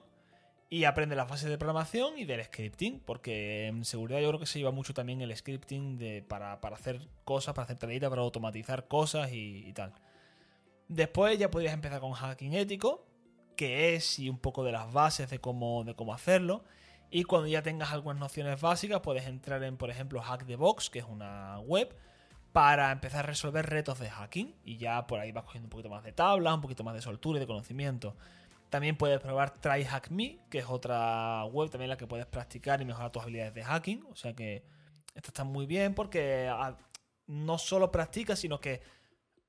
y 0.73 0.85
aprende 0.85 1.15
las 1.15 1.27
fases 1.27 1.51
de 1.51 1.59
programación 1.59 2.17
y 2.17 2.25
del 2.25 2.43
scripting, 2.43 2.99
porque 3.05 3.67
en 3.67 3.85
seguridad 3.85 4.19
yo 4.21 4.29
creo 4.29 4.39
que 4.39 4.47
se 4.47 4.57
lleva 4.57 4.71
mucho 4.71 4.91
también 4.95 5.21
el 5.21 5.37
scripting 5.37 5.99
de, 5.99 6.23
para, 6.23 6.53
hacer 6.53 7.07
cosas, 7.25 7.53
para 7.53 7.65
hacer 7.65 7.77
tareitas, 7.77 8.09
para 8.09 8.23
automatizar 8.23 8.87
cosas 8.87 9.29
y, 9.31 9.71
tal. 9.73 9.93
Después 10.87 11.37
ya 11.37 11.51
podrías 11.51 11.75
empezar 11.75 11.99
con 11.99 12.13
hacking 12.13 12.55
ético, 12.55 13.05
que 13.55 13.93
es 13.93 14.17
y 14.17 14.29
un 14.29 14.39
poco 14.39 14.63
de 14.63 14.71
las 14.71 14.91
bases 14.91 15.29
de 15.29 15.37
cómo, 15.37 15.83
de 15.83 15.93
cómo 15.93 16.11
hacerlo. 16.11 16.63
Y 17.11 17.25
cuando 17.25 17.47
ya 17.47 17.61
tengas 17.61 17.91
algunas 17.91 18.19
nociones 18.19 18.59
básicas, 18.59 19.01
puedes 19.01 19.27
entrar 19.27 19.61
en, 19.61 19.77
por 19.77 19.91
ejemplo, 19.91 20.23
Hack 20.23 20.47
the 20.47 20.55
Box, 20.55 20.89
que 20.89 20.97
es 20.97 21.05
una 21.05 21.59
web, 21.59 21.95
para 22.51 22.91
empezar 22.91 23.25
a 23.25 23.27
resolver 23.27 23.63
retos 23.67 23.99
de 23.99 24.09
hacking. 24.09 24.55
Y 24.65 24.77
ya 24.77 25.05
por 25.05 25.19
ahí 25.19 25.31
vas 25.31 25.43
cogiendo 25.43 25.67
un 25.67 25.69
poquito 25.69 25.91
más 25.91 26.03
de 26.03 26.13
tabla, 26.13 26.51
un 26.51 26.61
poquito 26.61 26.83
más 26.83 26.95
de 26.95 27.03
soltura 27.03 27.37
y 27.37 27.41
de 27.41 27.45
conocimiento. 27.45 28.15
También 28.73 28.95
puedes 28.95 29.19
probar 29.19 29.61
TryHackMe, 29.61 30.39
que 30.49 30.57
es 30.57 30.65
otra 30.67 31.45
web 31.45 31.69
también 31.69 31.83
en 31.83 31.89
la 31.89 31.97
que 31.97 32.07
puedes 32.07 32.25
practicar 32.25 32.81
y 32.81 32.85
mejorar 32.85 33.11
tus 33.11 33.21
habilidades 33.21 33.53
de 33.53 33.63
hacking. 33.63 34.03
O 34.09 34.15
sea 34.15 34.33
que 34.33 34.65
esto 35.13 35.27
está 35.27 35.43
muy 35.43 35.67
bien 35.67 35.93
porque 35.93 36.51
no 37.27 37.59
solo 37.59 37.91
practicas, 37.91 38.39
sino 38.39 38.59
que 38.59 38.81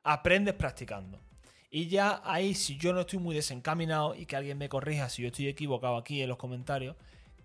aprendes 0.02 0.52
practicando. 0.52 1.22
Y 1.70 1.88
ya 1.88 2.20
ahí, 2.22 2.54
si 2.54 2.76
yo 2.76 2.92
no 2.92 3.00
estoy 3.00 3.18
muy 3.18 3.34
desencaminado 3.34 4.14
y 4.14 4.26
que 4.26 4.36
alguien 4.36 4.58
me 4.58 4.68
corrija 4.68 5.08
si 5.08 5.22
yo 5.22 5.28
estoy 5.28 5.48
equivocado 5.48 5.96
aquí 5.96 6.20
en 6.20 6.28
los 6.28 6.36
comentarios, 6.36 6.94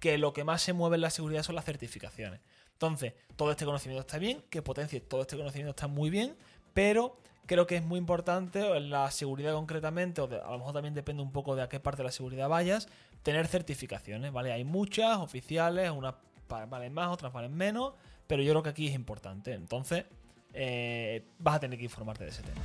que 0.02 0.18
lo 0.18 0.34
que 0.34 0.44
más 0.44 0.62
se 0.62 0.74
mueve 0.74 0.96
en 0.98 1.02
la 1.04 1.10
seguridad 1.10 1.44
son 1.44 1.56
las 1.56 1.64
certificaciones. 1.64 2.42
Entonces, 2.74 3.14
todo 3.38 3.52
este 3.52 3.64
conocimiento 3.64 4.02
está 4.02 4.18
bien, 4.18 4.44
que 4.50 4.62
potencie 4.62 5.00
todo 5.00 5.22
este 5.22 5.38
conocimiento 5.38 5.70
está 5.70 5.88
muy 5.88 6.10
bien, 6.10 6.36
pero 6.74 7.22
creo 7.50 7.66
que 7.66 7.78
es 7.78 7.84
muy 7.84 7.98
importante 7.98 8.78
en 8.78 8.92
la 8.92 9.10
seguridad 9.10 9.54
concretamente, 9.54 10.22
o 10.22 10.26
a 10.26 10.52
lo 10.52 10.60
mejor 10.60 10.72
también 10.72 10.94
depende 10.94 11.24
un 11.24 11.32
poco 11.32 11.56
de 11.56 11.64
a 11.64 11.68
qué 11.68 11.80
parte 11.80 12.04
de 12.04 12.04
la 12.04 12.12
seguridad 12.12 12.48
vayas, 12.48 12.88
tener 13.24 13.48
certificaciones, 13.48 14.32
¿vale? 14.32 14.54
Hay 14.54 14.64
muchas 14.64 15.18
oficiales, 15.18 15.90
unas 15.90 16.14
valen 16.48 16.94
más, 16.94 17.10
otras 17.10 17.34
valen 17.34 17.56
menos, 17.56 17.94
pero 18.28 18.44
yo 18.44 18.52
creo 18.52 18.62
que 18.62 18.70
aquí 18.70 18.88
es 18.88 18.94
importante. 18.94 19.54
Entonces, 19.54 20.06
eh, 20.54 21.26
vas 21.40 21.56
a 21.56 21.60
tener 21.60 21.80
que 21.80 21.86
informarte 21.86 22.24
de 22.24 22.30
ese 22.30 22.44
tema. 22.44 22.62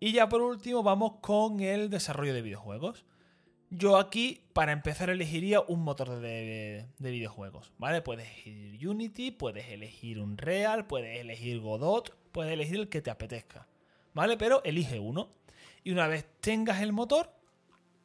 Y 0.00 0.12
ya 0.12 0.30
por 0.30 0.40
último 0.40 0.82
vamos 0.82 1.16
con 1.20 1.60
el 1.60 1.90
desarrollo 1.90 2.32
de 2.32 2.40
videojuegos. 2.40 3.04
Yo 3.76 3.96
aquí, 3.96 4.40
para 4.52 4.70
empezar, 4.70 5.10
elegiría 5.10 5.60
un 5.60 5.82
motor 5.82 6.20
de, 6.20 6.86
videojuegos, 7.00 7.72
¿vale? 7.76 8.02
Puedes 8.02 8.28
elegir 8.28 8.88
Unity, 8.88 9.32
puedes 9.32 9.68
elegir 9.68 10.20
Unreal, 10.20 10.86
puedes 10.86 11.18
elegir 11.18 11.58
Godot, 11.58 12.16
puedes 12.30 12.52
elegir 12.52 12.76
el 12.76 12.88
que 12.88 13.02
te 13.02 13.10
apetezca, 13.10 13.66
¿vale? 14.12 14.36
Pero 14.36 14.62
elige 14.62 15.00
uno. 15.00 15.30
Y 15.82 15.90
una 15.90 16.06
vez 16.06 16.24
tengas 16.40 16.82
el 16.82 16.92
motor, 16.92 17.34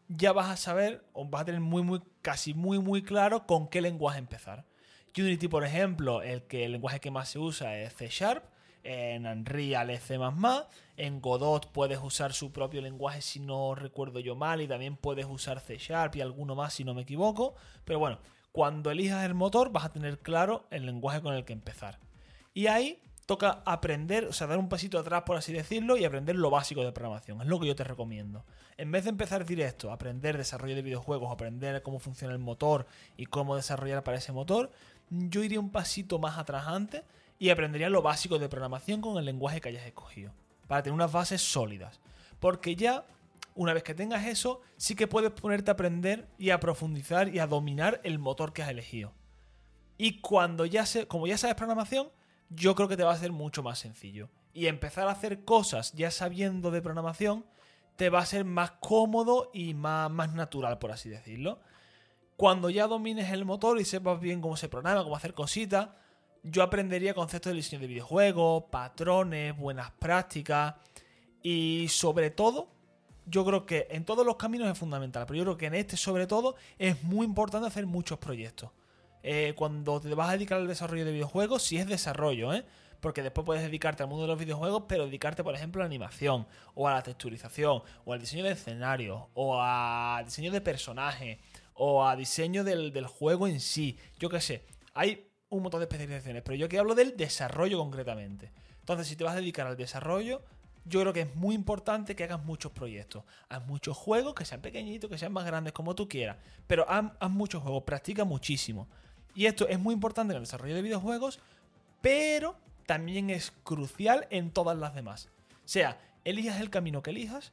ya 0.08 0.32
vas 0.32 0.50
a 0.50 0.58
saber, 0.58 1.06
o 1.14 1.26
vas 1.26 1.44
a 1.44 1.46
tener 1.46 1.62
muy, 1.62 1.84
muy, 1.84 2.02
casi 2.24 2.56
muy, 2.56 2.80
muy 2.80 3.04
claro 3.04 3.46
con 3.46 3.68
qué 3.68 3.82
lenguaje 3.82 4.18
empezar. 4.18 4.66
Unity, 5.16 5.50
por 5.50 5.64
ejemplo, 5.64 6.24
el, 6.24 6.44
que, 6.44 6.66
el 6.66 6.72
lenguaje 6.72 7.00
que 7.00 7.12
más 7.12 7.30
se 7.30 7.38
usa 7.38 7.78
es 7.78 7.94
C 7.94 8.08
Sharp 8.08 8.44
en 8.84 9.26
Unreal 9.26 9.90
es 9.90 10.04
C++, 10.04 10.18
en 11.00 11.22
Godot 11.22 11.72
puedes 11.72 11.98
usar 12.04 12.34
su 12.34 12.52
propio 12.52 12.82
lenguaje 12.82 13.22
si 13.22 13.40
no 13.40 13.74
recuerdo 13.74 14.20
yo 14.20 14.36
mal 14.36 14.62
y 14.62 14.68
también 14.68 14.98
puedes 14.98 15.26
usar 15.26 15.62
C 15.62 15.78
Sharp 15.78 16.18
y 16.18 16.22
alguno 16.22 16.56
más 16.56 16.74
si 16.74 16.84
no 16.84 16.94
me 16.94 17.04
equivoco, 17.04 17.56
pero 17.86 18.00
bueno, 18.00 18.20
cuando 18.52 18.92
elijas 18.92 19.26
el 19.26 19.34
motor 19.34 19.72
vas 19.72 19.86
a 19.86 19.94
tener 19.94 20.20
claro 20.20 20.68
el 20.72 20.86
lenguaje 20.86 21.22
con 21.22 21.34
el 21.34 21.46
que 21.46 21.54
empezar. 21.54 22.00
Y 22.54 22.68
ahí 22.68 23.02
toca 23.26 23.62
aprender, 23.66 24.26
o 24.26 24.34
sea, 24.34 24.48
dar 24.48 24.58
un 24.58 24.68
pasito 24.68 25.00
atrás 25.00 25.24
por 25.24 25.38
así 25.38 25.54
decirlo 25.54 25.96
y 25.96 26.04
aprender 26.04 26.36
lo 26.36 26.50
básico 26.50 26.84
de 26.84 26.92
programación, 26.92 27.42
es 27.42 27.48
lo 27.48 27.60
que 27.60 27.68
yo 27.68 27.76
te 27.76 27.86
recomiendo. 27.86 28.44
En 28.76 28.92
vez 28.92 29.06
de 29.06 29.12
empezar 29.12 29.46
directo, 29.46 29.94
aprender 29.94 30.38
desarrollo 30.38 30.76
de 30.76 30.82
videojuegos, 30.82 31.32
aprender 31.32 31.82
cómo 31.82 32.00
funciona 32.00 32.34
el 32.34 32.40
motor 32.40 32.88
y 33.16 33.28
cómo 33.28 33.56
desarrollar 33.56 34.04
para 34.04 34.18
ese 34.18 34.34
motor, 34.34 34.72
yo 35.10 35.44
iría 35.44 35.62
un 35.62 35.72
pasito 35.72 36.20
más 36.20 36.38
atrás 36.38 36.68
antes 36.68 37.04
y 37.38 37.52
aprenderías 37.52 37.90
lo 37.90 38.02
básico 38.02 38.38
de 38.38 38.50
programación 38.50 39.00
con 39.00 39.18
el 39.18 39.24
lenguaje 39.24 39.62
que 39.62 39.70
hayas 39.70 39.86
escogido, 39.86 40.34
para 40.70 40.84
tener 40.84 40.94
unas 40.94 41.12
bases 41.12 41.42
sólidas. 41.42 42.00
Porque 42.40 42.76
ya, 42.76 43.04
una 43.56 43.74
vez 43.74 43.82
que 43.82 43.96
tengas 43.96 44.28
eso, 44.28 44.62
sí 44.78 44.94
que 44.94 45.08
puedes 45.08 45.32
ponerte 45.32 45.72
a 45.72 45.74
aprender 45.74 46.30
y 46.38 46.52
a 46.52 46.60
profundizar 46.60 47.34
y 47.34 47.40
a 47.40 47.48
dominar 47.48 48.00
el 48.04 48.20
motor 48.20 48.54
que 48.54 48.62
has 48.62 48.70
elegido. 48.70 49.12
Y 49.98 50.22
cuando 50.22 50.68
ya 50.68 50.86
se, 50.86 51.08
como 51.08 51.26
ya 51.26 51.40
sabes 51.40 51.56
programación, 51.56 52.10
yo 52.50 52.76
creo 52.76 52.88
que 52.88 52.98
te 52.98 53.04
va 53.04 53.14
a 53.14 53.18
ser 53.18 53.32
mucho 53.32 53.64
más 53.64 53.80
sencillo. 53.80 54.30
Y 54.54 54.68
empezar 54.68 55.08
a 55.08 55.12
hacer 55.12 55.44
cosas 55.44 55.92
ya 55.94 56.12
sabiendo 56.12 56.70
de 56.70 56.84
programación 56.84 57.46
te 57.96 58.12
va 58.12 58.20
a 58.20 58.26
ser 58.28 58.46
más 58.46 58.74
cómodo 58.80 59.50
y 59.52 59.74
más, 59.74 60.12
más 60.12 60.36
natural, 60.36 60.78
por 60.78 60.92
así 60.92 61.10
decirlo. 61.10 61.62
Cuando 62.38 62.70
ya 62.70 62.86
domines 62.86 63.32
el 63.32 63.44
motor 63.44 63.82
y 63.82 63.86
sepas 63.86 64.20
bien 64.20 64.40
cómo 64.40 64.56
se 64.56 64.70
programa, 64.70 65.04
cómo 65.04 65.16
hacer 65.16 65.34
cositas, 65.34 65.90
yo 66.44 66.64
aprendería 66.64 67.14
conceptos 67.14 67.52
de 67.52 67.58
diseño 67.58 67.82
de 67.82 67.88
videojuegos, 67.88 68.66
patrones, 68.72 69.58
buenas 69.58 69.92
prácticas 69.92 70.76
y 71.42 71.88
sobre 71.90 72.30
todo, 72.32 72.70
yo 73.26 73.46
creo 73.46 73.66
que 73.66 73.88
en 73.92 74.06
todos 74.06 74.26
los 74.26 74.36
caminos 74.36 74.70
es 74.70 74.78
fundamental, 74.78 75.26
pero 75.26 75.38
yo 75.38 75.44
creo 75.44 75.58
que 75.58 75.66
en 75.68 75.76
este 75.76 75.98
sobre 75.98 76.28
todo 76.28 76.56
es 76.78 77.04
muy 77.04 77.26
importante 77.26 77.68
hacer 77.68 77.86
muchos 77.86 78.18
proyectos. 78.20 78.72
Eh, 79.22 79.54
cuando 79.56 80.00
te 80.00 80.14
vas 80.16 80.30
a 80.30 80.34
dedicar 80.34 80.60
al 80.60 80.68
desarrollo 80.68 81.06
de 81.06 81.12
videojuegos, 81.12 81.64
si 81.64 81.78
es 81.78 81.88
desarrollo, 81.88 82.54
¿eh? 82.54 82.66
Porque 83.02 83.22
después 83.22 83.46
puedes 83.46 83.64
dedicarte 83.64 84.04
al 84.04 84.10
mundo 84.10 84.24
de 84.24 84.30
los 84.30 84.40
videojuegos, 84.40 84.84
pero 84.88 85.06
dedicarte, 85.06 85.44
por 85.44 85.56
ejemplo, 85.56 85.82
a 85.82 85.84
la 85.84 85.88
animación, 85.88 86.48
o 86.74 86.88
a 86.88 86.94
la 86.94 87.04
texturización, 87.04 87.82
o 88.06 88.14
al 88.14 88.20
diseño 88.20 88.44
de 88.44 88.52
escenarios, 88.52 89.24
o 89.34 89.58
a 89.62 90.22
diseño 90.26 90.52
de 90.52 90.60
personajes, 90.60 91.38
o 91.74 92.06
a 92.06 92.16
diseño 92.18 92.64
del, 92.66 92.92
del 92.92 93.08
juego 93.08 93.48
en 93.48 93.62
sí. 93.62 93.98
Yo 94.20 94.30
qué 94.30 94.42
sé. 94.42 94.66
Hay 94.94 95.29
un 95.50 95.64
montón 95.64 95.80
de 95.80 95.86
especializaciones, 95.86 96.44
pero 96.44 96.56
yo 96.56 96.68
aquí 96.68 96.78
hablo 96.78 96.96
del 96.96 97.18
desarrollo 97.18 97.78
concretamente. 97.80 98.52
Entonces, 98.80 99.08
si 99.08 99.16
te 99.16 99.24
vas 99.24 99.34
a 99.34 99.40
dedicar 99.40 99.68
al 99.68 99.78
desarrollo, 99.78 100.42
yo 100.86 101.02
creo 101.02 101.14
que 101.14 101.22
es 101.22 101.36
muy 101.36 101.56
importante 101.56 102.16
que 102.16 102.24
hagas 102.24 102.44
muchos 102.44 102.72
proyectos. 102.72 103.24
Haz 103.50 103.66
muchos 103.66 103.96
juegos, 103.98 104.34
que 104.34 104.46
sean 104.46 104.62
pequeñitos, 104.62 105.10
que 105.10 105.18
sean 105.18 105.32
más 105.32 105.46
grandes, 105.46 105.74
como 105.74 105.96
tú 105.96 106.08
quieras. 106.08 106.38
Pero 106.68 106.86
haz, 106.90 107.30
muchos 107.30 107.62
juegos, 107.62 107.84
practica 107.84 108.26
muchísimo. 108.26 108.88
Y 109.36 109.46
esto 109.46 109.68
es 109.68 109.80
muy 109.80 109.94
importante 109.94 110.34
en 110.34 110.38
el 110.38 110.44
desarrollo 110.44 110.76
de 110.76 110.82
videojuegos, 110.82 111.40
pero 112.02 112.56
también 112.86 113.30
es 113.30 113.54
crucial 113.64 114.28
en 114.32 114.52
todas 114.52 114.78
las 114.78 114.96
demás. 114.96 115.30
O 115.52 115.68
sea, 115.68 116.00
elijas 116.24 116.60
el 116.60 116.70
camino 116.70 117.04
que 117.04 117.12
elijas, 117.12 117.52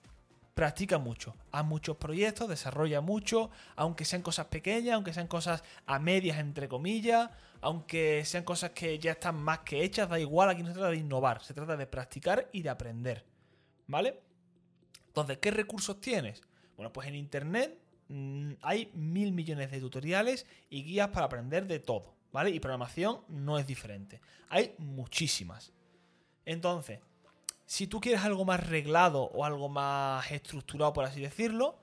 practica 0.56 0.96
mucho, 0.96 1.36
haz 1.52 1.66
muchos 1.66 1.98
proyectos, 1.98 2.48
desarrolla 2.48 3.02
mucho, 3.02 3.50
aunque 3.74 4.06
sean 4.06 4.22
cosas 4.22 4.46
pequeñas, 4.46 4.94
aunque 4.94 5.12
sean 5.12 5.26
cosas 5.26 5.62
a 5.84 5.98
medias, 5.98 6.38
entre 6.38 6.66
comillas, 6.66 7.28
aunque 7.60 8.24
sean 8.24 8.42
cosas 8.42 8.70
que 8.70 8.98
ya 8.98 9.12
están 9.12 9.36
más 9.36 9.58
que 9.58 9.84
hechas, 9.84 10.08
da 10.08 10.18
igual, 10.18 10.48
aquí 10.48 10.62
no 10.62 10.68
se 10.68 10.76
trata 10.76 10.92
de 10.92 10.96
innovar, 10.96 11.44
se 11.44 11.52
trata 11.52 11.76
de 11.76 11.86
practicar 11.86 12.48
y 12.52 12.62
de 12.62 12.70
aprender. 12.70 13.26
¿Vale? 13.86 14.18
Entonces, 15.08 15.36
¿qué 15.42 15.50
recursos 15.50 16.00
tienes? 16.00 16.42
Bueno, 16.74 16.90
pues 16.90 17.06
en 17.06 17.16
Internet 17.16 17.78
mm, 18.08 18.52
hay 18.62 18.90
mil 18.94 19.32
millones 19.32 19.70
de 19.70 19.78
tutoriales 19.78 20.46
y 20.70 20.84
guías 20.84 21.08
para 21.08 21.26
aprender 21.26 21.66
de 21.66 21.80
todo, 21.80 22.14
¿vale? 22.32 22.48
Y 22.48 22.60
programación 22.60 23.20
no 23.28 23.58
es 23.58 23.66
diferente. 23.66 24.22
Hay 24.48 24.74
muchísimas. 24.78 25.74
Entonces, 26.46 27.00
si 27.66 27.88
tú 27.88 28.00
quieres 28.00 28.22
algo 28.22 28.44
más 28.44 28.64
reglado 28.68 29.24
o 29.24 29.44
algo 29.44 29.68
más 29.68 30.30
estructurado, 30.30 30.92
por 30.92 31.04
así 31.04 31.20
decirlo, 31.20 31.78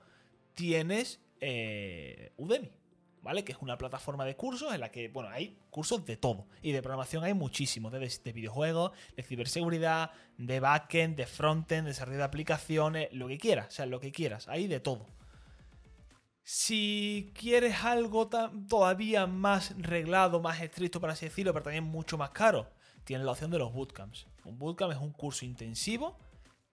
tienes 0.54 1.20
eh, 1.40 2.32
Udemy, 2.38 2.72
¿vale? 3.20 3.44
Que 3.44 3.52
es 3.52 3.58
una 3.60 3.76
plataforma 3.76 4.24
de 4.24 4.34
cursos 4.34 4.72
en 4.72 4.80
la 4.80 4.90
que, 4.90 5.08
bueno, 5.08 5.28
hay 5.28 5.58
cursos 5.68 6.06
de 6.06 6.16
todo. 6.16 6.46
Y 6.62 6.72
de 6.72 6.80
programación 6.80 7.22
hay 7.22 7.34
muchísimos, 7.34 7.92
de, 7.92 7.98
de 7.98 8.32
videojuegos, 8.32 8.92
de 9.14 9.22
ciberseguridad, 9.22 10.10
de 10.38 10.58
backend, 10.58 11.16
de 11.16 11.26
frontend, 11.26 11.84
de 11.84 11.90
desarrollo 11.90 12.18
de 12.18 12.24
aplicaciones, 12.24 13.12
lo 13.12 13.28
que 13.28 13.36
quieras, 13.36 13.68
o 13.68 13.70
sea, 13.72 13.86
lo 13.86 14.00
que 14.00 14.10
quieras, 14.10 14.48
hay 14.48 14.66
de 14.66 14.80
todo. 14.80 15.06
Si 16.42 17.32
quieres 17.34 17.84
algo 17.84 18.28
todavía 18.68 19.26
más 19.26 19.74
reglado, 19.78 20.40
más 20.40 20.60
estricto, 20.60 21.00
por 21.00 21.10
así 21.10 21.26
decirlo, 21.26 21.52
pero 21.52 21.64
también 21.64 21.84
mucho 21.84 22.16
más 22.16 22.30
caro, 22.30 22.70
tienes 23.04 23.24
la 23.24 23.32
opción 23.32 23.50
de 23.50 23.58
los 23.58 23.72
bootcamps. 23.72 24.26
Un 24.44 24.58
bootcamp 24.58 24.92
es 24.92 24.98
un 24.98 25.12
curso 25.12 25.44
intensivo 25.44 26.16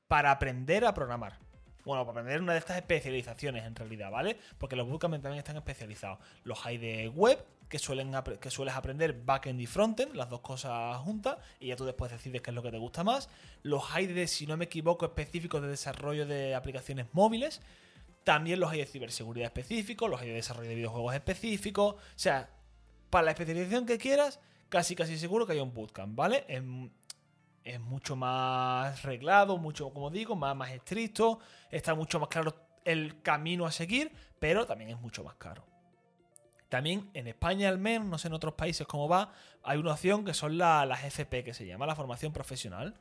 para 0.07 0.31
aprender 0.31 0.86
a 0.86 0.93
programar. 0.93 1.38
Bueno, 1.86 2.05
para 2.05 2.19
aprender 2.19 2.41
una 2.41 2.53
de 2.53 2.60
estas 2.60 2.77
especializaciones 2.77 3.65
en 3.65 3.75
realidad, 3.75 4.12
¿vale? 4.12 4.38
Porque 4.57 4.75
los 4.75 4.88
bootcamps 4.88 5.21
también 5.21 5.39
están 5.39 5.57
especializados. 5.57 6.19
Los 6.43 6.65
hay 6.65 6.77
de 6.77 7.07
web, 7.10 7.43
que, 7.69 7.79
suelen 7.79 8.13
que 8.39 8.51
sueles 8.51 8.75
aprender 8.75 9.13
backend 9.23 9.60
y 9.60 9.65
frontend, 9.65 10.15
las 10.15 10.29
dos 10.29 10.41
cosas 10.41 10.97
juntas, 10.97 11.38
y 11.60 11.67
ya 11.67 11.75
tú 11.75 11.86
después 11.86 12.12
decides 12.12 12.41
qué 12.41 12.51
es 12.51 12.55
lo 12.55 12.62
que 12.62 12.69
te 12.69 12.77
gusta 12.77 13.03
más. 13.03 13.29
Los 13.63 13.84
hay 13.91 14.07
de, 14.07 14.27
si 14.27 14.45
no 14.45 14.57
me 14.57 14.65
equivoco, 14.65 15.05
específicos 15.05 15.62
de 15.62 15.69
desarrollo 15.69 16.25
de 16.25 16.53
aplicaciones 16.53 17.07
móviles. 17.13 17.62
También 18.23 18.60
los 18.60 18.71
hay 18.71 18.79
de 18.79 18.86
ciberseguridad 18.86 19.47
específicos, 19.47 20.10
los 20.10 20.21
hay 20.21 20.27
de 20.27 20.36
desarrollo 20.36 20.69
de 20.69 20.75
videojuegos 20.75 21.15
específicos. 21.15 21.95
O 21.95 21.99
sea, 22.15 22.49
para 23.10 23.25
la 23.25 23.31
especialización 23.31 23.86
que 23.86 23.97
quieras, 23.97 24.39
casi 24.69 24.95
casi 24.95 25.17
seguro 25.17 25.47
que 25.47 25.53
hay 25.53 25.60
un 25.60 25.73
bootcamp, 25.73 26.15
¿vale? 26.15 26.45
Es, 27.63 27.80
mucho 27.80 28.15
más 28.15 29.04
reglado, 29.04 29.58
mucho, 29.58 29.91
como 29.91 30.10
digo, 30.10 30.36
más, 30.36 30.56
más 30.56 30.71
estricto, 30.71 31.39
está 31.69 31.93
mucho 31.93 32.19
más 32.19 32.30
claro 32.30 32.56
el 32.86 33.21
camino 33.21 33.65
a 33.65 33.71
seguir, 33.71 34.12
pero 34.39 34.65
también 34.65 34.89
es 34.91 35.00
mucho 35.00 35.24
más 35.24 35.36
caro. 35.36 35.65
También 36.69 37.10
en 37.13 37.28
España 37.28 37.67
al 37.67 37.78
menos, 37.78 38.08
no 38.08 38.17
sé 38.17 38.30
en 38.30 38.34
otros 38.34 38.54
países 38.54 38.88
cómo 38.88 39.10
va, 39.10 39.34
hay 39.62 39.78
una 39.78 39.91
opción 39.91 40.24
que 40.24 40.34
son 40.34 40.58
las 40.58 41.04
FP, 41.04 41.43
que 41.43 41.54
se 41.54 41.65
llama 41.65 41.86
la 41.86 41.95
formación 41.95 42.32
profesional. 42.32 42.95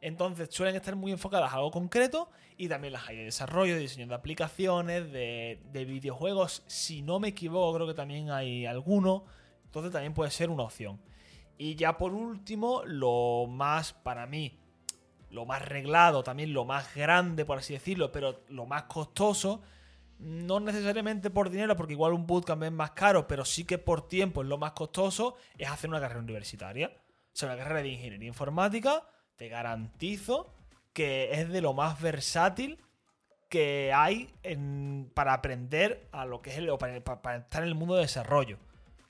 Entonces 0.00 0.48
suelen 0.50 0.74
estar 0.74 0.96
muy 0.96 1.12
enfocadas 1.12 1.52
a 1.52 1.56
algo 1.56 1.70
concreto 1.70 2.28
y 2.56 2.68
también 2.68 2.94
las 2.94 3.08
hay 3.08 3.18
de 3.18 3.24
desarrollo, 3.24 3.74
de 3.74 3.80
diseño 3.80 4.08
de 4.08 4.14
aplicaciones, 4.16 5.12
de, 5.12 5.62
de 5.70 5.84
videojuegos. 5.84 6.64
Si 6.66 7.02
no 7.02 7.20
me 7.20 7.28
equivoco, 7.28 7.72
creo 7.76 7.86
que 7.86 7.94
también 7.94 8.32
hay 8.32 8.66
alguno. 8.66 9.24
Entonces 9.66 9.92
también 9.92 10.12
puede 10.12 10.32
ser 10.32 10.50
una 10.50 10.64
opción. 10.64 11.00
Y 11.58 11.76
ya 11.76 11.96
por 11.98 12.12
último, 12.12 12.82
lo 12.84 13.46
más 13.48 13.92
para 13.92 14.26
mí, 14.26 14.58
lo 15.30 15.46
más 15.46 15.66
reglado, 15.66 16.22
también 16.22 16.52
lo 16.52 16.64
más 16.64 16.94
grande, 16.94 17.44
por 17.44 17.58
así 17.58 17.72
decirlo, 17.72 18.12
pero 18.12 18.40
lo 18.48 18.66
más 18.66 18.84
costoso, 18.84 19.62
no 20.18 20.60
necesariamente 20.60 21.30
por 21.30 21.50
dinero, 21.50 21.76
porque 21.76 21.94
igual 21.94 22.12
un 22.12 22.26
bootcamp 22.26 22.62
es 22.64 22.72
más 22.72 22.92
caro, 22.92 23.26
pero 23.26 23.44
sí 23.44 23.64
que 23.64 23.78
por 23.78 24.08
tiempo 24.08 24.42
es 24.42 24.48
lo 24.48 24.58
más 24.58 24.72
costoso, 24.72 25.36
es 25.58 25.68
hacer 25.68 25.90
una 25.90 26.00
carrera 26.00 26.20
universitaria. 26.20 26.92
O 27.32 27.36
sea, 27.36 27.48
una 27.48 27.58
carrera 27.58 27.82
de 27.82 27.88
ingeniería 27.88 28.28
informática, 28.28 29.04
te 29.36 29.48
garantizo 29.48 30.54
que 30.92 31.40
es 31.40 31.48
de 31.48 31.62
lo 31.62 31.72
más 31.72 32.00
versátil 32.00 32.78
que 33.48 33.92
hay 33.94 34.32
para 35.14 35.34
aprender 35.34 36.08
a 36.12 36.24
lo 36.24 36.40
que 36.42 36.50
es 36.50 36.58
el, 36.58 36.68
para, 36.78 37.02
para 37.02 37.36
estar 37.38 37.62
en 37.62 37.68
el 37.68 37.74
mundo 37.74 37.94
de 37.94 38.02
desarrollo. 38.02 38.58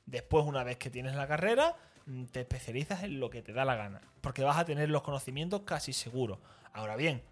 Después, 0.07 0.45
una 0.45 0.65
vez 0.65 0.79
que 0.79 0.91
tienes 0.91 1.15
la 1.15 1.27
carrera, 1.27 1.77
te 2.31 2.41
especializas 2.41 3.03
en 3.03 3.21
lo 3.21 3.31
que 3.31 3.43
te 3.43 3.53
da 3.53 3.65
la 3.65 3.77
gana, 3.77 4.01
porque 4.21 4.43
vas 4.45 4.59
a 4.59 4.65
tener 4.65 4.91
los 4.91 5.03
conocimientos 5.03 5.63
casi 5.63 5.93
seguros. 5.93 6.39
Ahora 6.73 6.97
bien, 6.97 7.23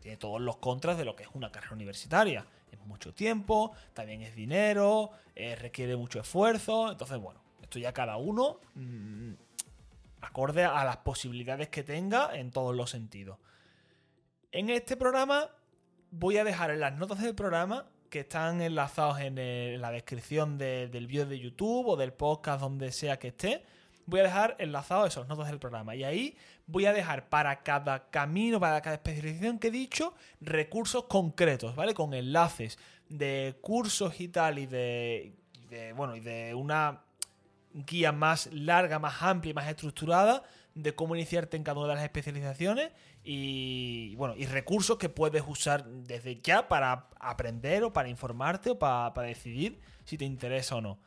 tiene 0.00 0.16
todos 0.16 0.40
los 0.40 0.56
contras 0.56 0.98
de 0.98 1.04
lo 1.04 1.14
que 1.14 1.24
es 1.24 1.28
una 1.34 1.52
carrera 1.52 1.74
universitaria. 1.74 2.46
Es 2.72 2.78
mucho 2.80 3.12
tiempo, 3.12 3.72
también 3.92 4.22
es 4.22 4.34
dinero, 4.34 5.10
eh, 5.34 5.56
requiere 5.56 5.96
mucho 5.96 6.20
esfuerzo. 6.20 6.90
Entonces, 6.90 7.18
bueno, 7.18 7.40
esto 7.62 7.78
ya 7.78 7.92
cada 7.92 8.16
uno 8.16 8.60
mm, 8.74 9.32
acorde 10.22 10.64
a 10.64 10.84
las 10.84 10.98
posibilidades 10.98 11.68
que 11.68 11.82
tenga 11.82 12.36
en 12.36 12.50
todos 12.50 12.74
los 12.74 12.90
sentidos. 12.90 13.38
En 14.52 14.70
este 14.70 14.96
programa 14.96 15.48
voy 16.10 16.38
a 16.38 16.44
dejar 16.44 16.70
en 16.70 16.80
las 16.80 16.96
notas 16.96 17.20
del 17.20 17.34
programa 17.34 17.86
que 18.08 18.20
están 18.20 18.60
enlazados 18.60 19.20
en, 19.20 19.80
la 19.80 19.92
descripción 19.92 20.58
del 20.58 21.06
vídeo 21.06 21.26
de 21.26 21.38
YouTube 21.38 21.86
o 21.86 21.96
del 21.96 22.12
podcast 22.12 22.60
donde 22.60 22.90
sea 22.90 23.18
que 23.18 23.28
esté. 23.28 23.64
Voy 24.10 24.20
a 24.20 24.24
dejar 24.24 24.56
enlazados 24.58 25.08
esos 25.08 25.28
notas 25.28 25.46
del 25.46 25.58
programa. 25.58 25.94
Y 25.94 26.04
ahí 26.04 26.36
voy 26.66 26.86
a 26.86 26.92
dejar 26.92 27.28
para 27.28 27.62
cada 27.62 28.10
camino, 28.10 28.58
para 28.60 28.80
cada 28.82 28.96
especialización 28.96 29.58
que 29.58 29.68
he 29.68 29.70
dicho, 29.70 30.14
recursos 30.40 31.04
concretos, 31.04 31.76
¿vale? 31.76 31.94
Con 31.94 32.12
enlaces 32.12 32.78
de 33.08 33.56
cursos 33.60 34.20
y 34.20 34.28
tal 34.28 34.58
y 34.58 34.66
de, 34.66 35.32
bueno, 35.96 36.16
y 36.16 36.20
de 36.20 36.54
una 36.54 37.02
guía 37.72 38.12
más 38.12 38.48
larga, 38.52 38.98
más 38.98 39.22
amplia 39.22 39.54
más 39.54 39.68
estructurada 39.68 40.42
de 40.74 40.94
cómo 40.94 41.14
iniciarte 41.14 41.56
en 41.56 41.64
cada 41.64 41.78
una 41.78 41.88
de 41.88 41.94
las 41.96 42.04
especializaciones 42.04 42.90
y 43.22 44.14
bueno, 44.16 44.34
y 44.36 44.46
recursos 44.46 44.96
que 44.98 45.08
puedes 45.08 45.42
usar 45.46 45.84
desde 45.84 46.40
ya 46.40 46.68
para 46.68 47.08
aprender 47.18 47.84
o 47.84 47.92
para 47.92 48.08
informarte 48.08 48.70
o 48.70 48.78
para, 48.78 49.12
decidir 49.22 49.80
si 50.04 50.16
te 50.16 50.24
interesa 50.24 50.76
o 50.76 50.80
no. 50.80 50.98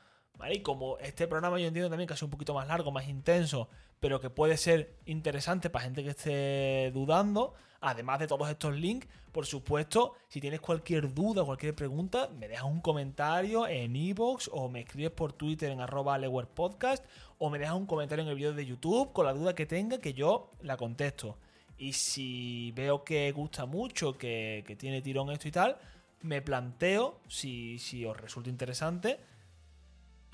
Y 0.52 0.60
como 0.60 0.98
este 0.98 1.28
programa 1.28 1.60
yo 1.60 1.68
entiendo 1.68 1.90
también 1.90 2.08
que 2.08 2.16
es 2.16 2.24
un 2.24 2.30
poquito 2.30 2.54
más 2.54 2.68
largo, 2.68 2.92
más 2.92 3.08
intenso, 3.08 3.70
pero 4.00 4.20
que 4.20 4.30
puede 4.30 4.58
ser 4.58 4.98
interesante 5.06 5.70
para 5.70 5.86
gente 5.86 6.04
que 6.04 6.10
esté 6.10 6.92
dudando, 6.92 7.54
además 7.80 8.20
de 8.20 8.28
todos 8.28 8.50
estos 8.50 8.76
links, 8.76 9.08
por 9.32 9.46
supuesto, 9.46 10.14
si 10.28 10.42
tienes 10.42 10.60
cualquier 10.60 11.14
duda, 11.14 11.44
cualquier 11.44 11.74
pregunta, 11.74 12.30
me 12.38 12.48
dejas 12.48 12.66
un 12.66 12.82
comentario 12.82 13.68
en 13.68 13.96
iVoox 13.96 14.50
o 14.52 14.70
me 14.70 14.82
escribes 14.82 15.12
por 15.12 15.34
Twitter 15.34 15.72
en 15.72 15.80
arroba 15.80 16.20
Podcast 16.54 17.04
o 17.40 17.50
me 17.50 17.58
dejas 17.58 17.76
un 17.76 17.86
comentario 17.86 18.24
en 18.24 18.30
el 18.30 18.36
vídeo 18.36 18.54
de 18.54 18.66
YouTube 18.66 19.12
con 19.14 19.26
la 19.26 19.34
duda 19.34 19.56
que 19.56 19.66
tenga 19.66 20.00
que 20.00 20.14
yo 20.14 20.52
la 20.62 20.78
contesto. 20.78 21.38
Y 21.78 21.94
si 21.94 22.72
veo 22.74 23.04
que 23.04 23.32
gusta 23.32 23.66
mucho, 23.66 24.18
que, 24.18 24.64
tiene 24.78 25.02
tirón 25.02 25.32
esto 25.32 25.48
y 25.48 25.52
tal, 25.52 25.78
me 26.22 26.42
planteo, 26.42 27.20
si 27.28 28.06
os 28.06 28.16
resulta 28.16 28.50
interesante, 28.50 29.20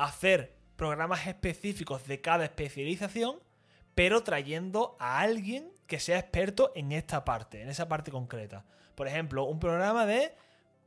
hacer 0.06 0.56
programas 0.76 1.28
específicos 1.28 2.08
de 2.08 2.22
cada 2.22 2.46
especialización, 2.46 3.40
pero 3.96 4.24
trayendo 4.24 4.96
a 5.00 5.20
alguien 5.20 5.72
que 5.88 6.00
sea 6.00 6.20
experto 6.20 6.72
en 6.76 6.92
esta 6.92 7.26
parte, 7.26 7.62
en 7.62 7.70
esa 7.70 7.90
parte 7.90 8.12
concreta. 8.12 8.66
Por 8.96 9.08
ejemplo, 9.08 9.46
un 9.46 9.60
programa 9.60 10.06
de 10.06 10.34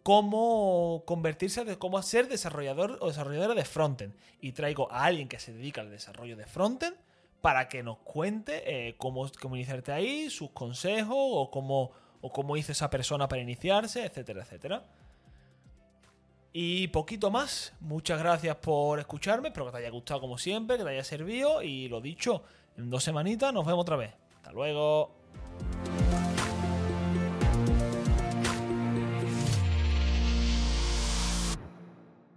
cómo 0.03 1.03
convertirse, 1.07 1.65
de 1.65 1.79
cómo 1.79 2.01
ser 2.03 2.29
desarrollador 2.29 2.99
o 3.01 3.09
desarrolladora 3.09 3.55
de 3.55 3.65
frontend. 3.65 4.15
Y 4.41 4.53
traigo 4.53 4.91
a 4.91 5.05
alguien 5.05 5.29
que 5.29 5.39
se 5.39 5.53
dedica 5.53 5.81
al 5.81 5.91
desarrollo 5.91 6.37
de 6.37 6.47
frontend 6.47 6.97
para 7.41 7.69
que 7.69 7.83
nos 7.83 7.99
cuente 7.99 8.63
eh, 8.67 8.97
cómo, 8.97 9.31
cómo, 9.41 9.57
iniciarte 9.57 9.93
ahí, 9.93 10.31
sus 10.31 10.51
consejos 10.51 11.17
o 11.17 11.51
cómo, 11.51 11.91
o 12.21 12.33
cómo 12.33 12.57
hizo 12.57 12.73
esa 12.73 12.89
persona 12.89 13.29
para 13.29 13.43
iniciarse, 13.43 14.05
etcétera, 14.05 14.43
etcétera. 14.43 14.85
Y 16.53 16.89
poquito 16.89 17.31
más. 17.31 17.73
Muchas 17.81 18.19
gracias 18.19 18.57
por 18.57 18.99
escucharme. 18.99 19.49
Espero 19.49 19.67
que 19.67 19.73
te 19.73 19.79
haya 19.79 19.91
gustado 19.91 20.21
como 20.21 20.37
siempre, 20.37 20.77
que 20.77 20.85
te 20.85 20.91
haya 20.91 21.05
servido. 21.05 21.63
Y 21.63 21.89
lo 21.89 22.01
dicho, 22.01 22.43
en 22.77 22.91
dos 22.91 23.03
semanitas 23.03 23.53
nos 23.53 23.65
vemos 23.65 23.83
otra 23.83 23.97
vez. 23.97 24.13
Hasta 24.37 24.53
luego. 24.53 25.13